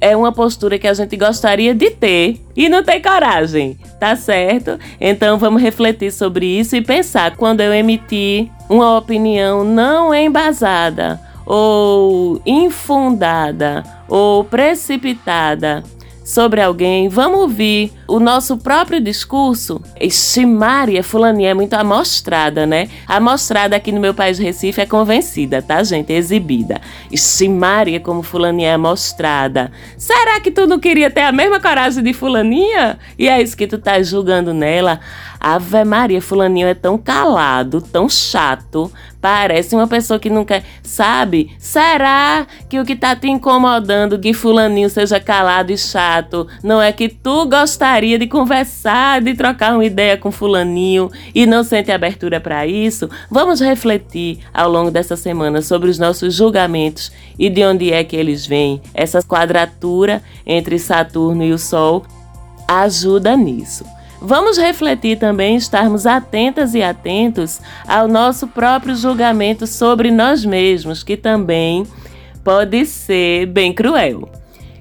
é 0.00 0.16
uma 0.16 0.30
postura 0.30 0.78
que 0.78 0.86
a 0.86 0.94
gente 0.94 1.16
gostaria 1.16 1.74
de 1.74 1.90
ter 1.90 2.40
e 2.54 2.68
não 2.68 2.84
tem 2.84 3.02
coragem, 3.02 3.76
tá 3.98 4.14
certo? 4.14 4.78
Então 5.00 5.36
vamos 5.36 5.60
refletir 5.60 6.12
sobre 6.12 6.46
isso 6.46 6.76
e 6.76 6.80
pensar 6.80 7.36
quando 7.36 7.60
eu 7.60 7.74
emitir 7.74 8.48
uma 8.68 8.96
opinião 8.96 9.64
não 9.64 10.14
embasada 10.14 11.20
ou 11.52 12.40
infundada 12.46 13.82
ou 14.08 14.44
precipitada 14.44 15.82
sobre 16.24 16.62
alguém, 16.62 17.08
vamos 17.08 17.40
ouvir 17.40 17.92
o 18.06 18.20
nosso 18.20 18.56
próprio 18.56 19.00
discurso. 19.00 19.82
Este 19.98 20.46
Maria 20.46 21.02
Fulaninha 21.02 21.50
é 21.50 21.54
muito 21.54 21.74
amostrada, 21.74 22.64
né? 22.66 22.88
Amostrada 23.04 23.74
aqui 23.74 23.90
no 23.90 23.98
meu 23.98 24.14
país 24.14 24.38
Recife 24.38 24.80
é 24.80 24.86
convencida, 24.86 25.60
tá, 25.60 25.82
gente? 25.82 26.12
Exibida. 26.12 26.80
Este 27.10 27.48
Maria 27.48 27.98
como 27.98 28.22
Fulaninha 28.22 28.68
é 28.68 28.74
amostrada. 28.74 29.72
Será 29.98 30.38
que 30.38 30.52
tu 30.52 30.68
não 30.68 30.78
queria 30.78 31.10
ter 31.10 31.22
a 31.22 31.32
mesma 31.32 31.58
coragem 31.58 32.04
de 32.04 32.12
Fulaninha? 32.12 32.96
E 33.18 33.28
é 33.28 33.42
isso 33.42 33.56
que 33.56 33.66
tu 33.66 33.78
tá 33.78 34.00
julgando 34.00 34.54
nela? 34.54 35.00
Ave 35.40 35.84
Maria, 35.84 36.20
Fulaninho 36.20 36.66
é 36.66 36.74
tão 36.74 36.98
calado, 36.98 37.80
tão 37.80 38.10
chato. 38.10 38.92
Parece 39.22 39.74
uma 39.74 39.86
pessoa 39.86 40.18
que 40.18 40.28
quer. 40.44 40.64
Sabe? 40.82 41.50
Será 41.58 42.46
que 42.68 42.78
o 42.78 42.84
que 42.84 42.94
tá 42.94 43.16
te 43.16 43.26
incomodando 43.26 44.18
que 44.18 44.34
Fulaninho 44.34 44.90
seja 44.90 45.18
calado 45.18 45.72
e 45.72 45.78
chato 45.78 46.46
não 46.62 46.80
é 46.80 46.92
que 46.92 47.08
tu 47.08 47.46
gostaria 47.46 48.18
de 48.18 48.26
conversar, 48.26 49.22
de 49.22 49.34
trocar 49.34 49.74
uma 49.74 49.84
ideia 49.84 50.16
com 50.16 50.30
Fulaninho 50.30 51.10
e 51.34 51.46
não 51.46 51.64
sente 51.64 51.90
abertura 51.90 52.38
para 52.38 52.66
isso? 52.66 53.08
Vamos 53.30 53.60
refletir 53.60 54.40
ao 54.52 54.70
longo 54.70 54.90
dessa 54.90 55.16
semana 55.16 55.62
sobre 55.62 55.88
os 55.88 55.98
nossos 55.98 56.34
julgamentos 56.34 57.10
e 57.38 57.48
de 57.48 57.64
onde 57.64 57.92
é 57.92 58.04
que 58.04 58.16
eles 58.16 58.46
vêm. 58.46 58.82
Essa 58.92 59.22
quadratura 59.22 60.22
entre 60.46 60.78
Saturno 60.78 61.42
e 61.44 61.52
o 61.52 61.58
Sol 61.58 62.04
ajuda 62.68 63.36
nisso. 63.36 63.84
Vamos 64.22 64.58
refletir 64.58 65.18
também, 65.18 65.56
estarmos 65.56 66.06
atentas 66.06 66.74
e 66.74 66.82
atentos 66.82 67.58
ao 67.88 68.06
nosso 68.06 68.46
próprio 68.46 68.94
julgamento 68.94 69.66
sobre 69.66 70.10
nós 70.10 70.44
mesmos, 70.44 71.02
que 71.02 71.16
também 71.16 71.86
pode 72.44 72.84
ser 72.84 73.46
bem 73.46 73.72
cruel. 73.72 74.28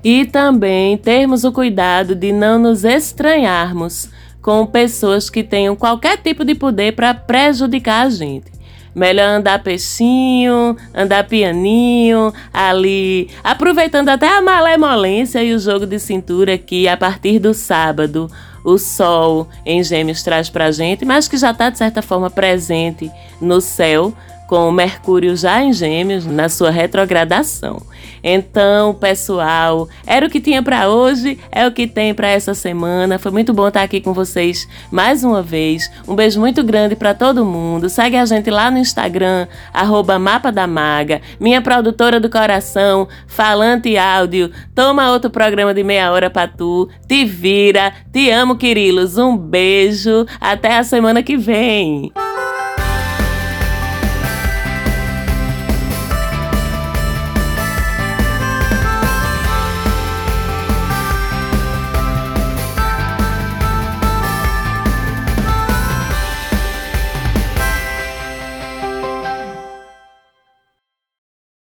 E 0.03 0.25
também 0.25 0.97
termos 0.97 1.45
o 1.45 1.53
cuidado 1.53 2.15
de 2.15 2.33
não 2.33 2.59
nos 2.59 2.83
estranharmos 2.83 4.09
com 4.41 4.65
pessoas 4.65 5.29
que 5.29 5.43
tenham 5.43 5.75
qualquer 5.75 6.17
tipo 6.17 6.43
de 6.43 6.55
poder 6.55 6.93
para 6.93 7.13
prejudicar 7.13 8.07
a 8.07 8.09
gente. 8.09 8.51
Melhor 8.93 9.37
andar 9.37 9.61
peixinho, 9.63 10.75
andar 10.93 11.25
pianinho, 11.27 12.33
ali, 12.51 13.29
aproveitando 13.43 14.09
até 14.09 14.27
a 14.27 14.41
malemolência 14.41 15.41
e 15.43 15.53
o 15.53 15.59
jogo 15.59 15.85
de 15.85 15.99
cintura 15.99 16.57
que 16.57 16.87
a 16.87 16.97
partir 16.97 17.39
do 17.39 17.53
sábado 17.53 18.29
o 18.63 18.77
Sol 18.77 19.47
em 19.65 19.83
Gêmeos 19.83 20.23
traz 20.23 20.49
para 20.49 20.65
a 20.65 20.71
gente, 20.71 21.05
mas 21.05 21.27
que 21.27 21.37
já 21.37 21.51
está 21.51 21.69
de 21.69 21.77
certa 21.77 22.01
forma 22.01 22.29
presente 22.29 23.11
no 23.41 23.61
céu 23.61 24.13
com 24.49 24.67
o 24.67 24.71
Mercúrio 24.71 25.37
já 25.37 25.61
em 25.61 25.71
Gêmeos 25.71 26.25
na 26.25 26.49
sua 26.49 26.71
retrogradação. 26.71 27.79
Então, 28.23 28.95
pessoal, 28.95 29.87
era 30.07 30.25
o 30.25 30.29
que 30.29 30.41
tinha 30.41 30.63
para 30.63 30.89
hoje, 30.89 31.37
é 31.51 31.67
o 31.67 31.71
que 31.71 31.85
tem 31.85 32.15
para 32.15 32.29
essa 32.29 32.55
semana. 32.55 33.19
Foi 33.19 33.31
muito 33.31 33.53
bom 33.53 33.67
estar 33.67 33.83
aqui 33.83 34.01
com 34.01 34.11
vocês 34.11 34.67
mais 34.91 35.23
uma 35.23 35.43
vez. 35.43 35.89
Um 36.07 36.15
beijo 36.15 36.39
muito 36.39 36.63
grande 36.63 36.95
para 36.95 37.13
todo 37.13 37.45
mundo. 37.45 37.89
Segue 37.89 38.17
a 38.17 38.25
gente 38.25 38.49
lá 38.49 38.71
no 38.71 38.79
Instagram, 38.79 39.47
arroba 39.71 40.17
Mapa 40.17 40.51
da 40.51 40.65
Maga, 40.65 41.21
minha 41.39 41.61
produtora 41.61 42.19
do 42.19 42.27
coração, 42.27 43.07
falante 43.27 43.99
áudio. 43.99 44.51
Toma 44.73 45.11
outro 45.11 45.29
programa 45.29 45.75
de 45.75 45.83
meia 45.83 46.11
hora 46.11 46.27
para 46.27 46.47
tu. 46.47 46.89
Te 47.07 47.23
vira. 47.23 47.93
Te 48.11 48.31
amo, 48.31 48.57
Quirilos. 48.57 49.15
Um 49.19 49.37
beijo. 49.37 50.25
Até 50.41 50.75
a 50.75 50.83
semana 50.83 51.21
que 51.21 51.37
vem. 51.37 52.11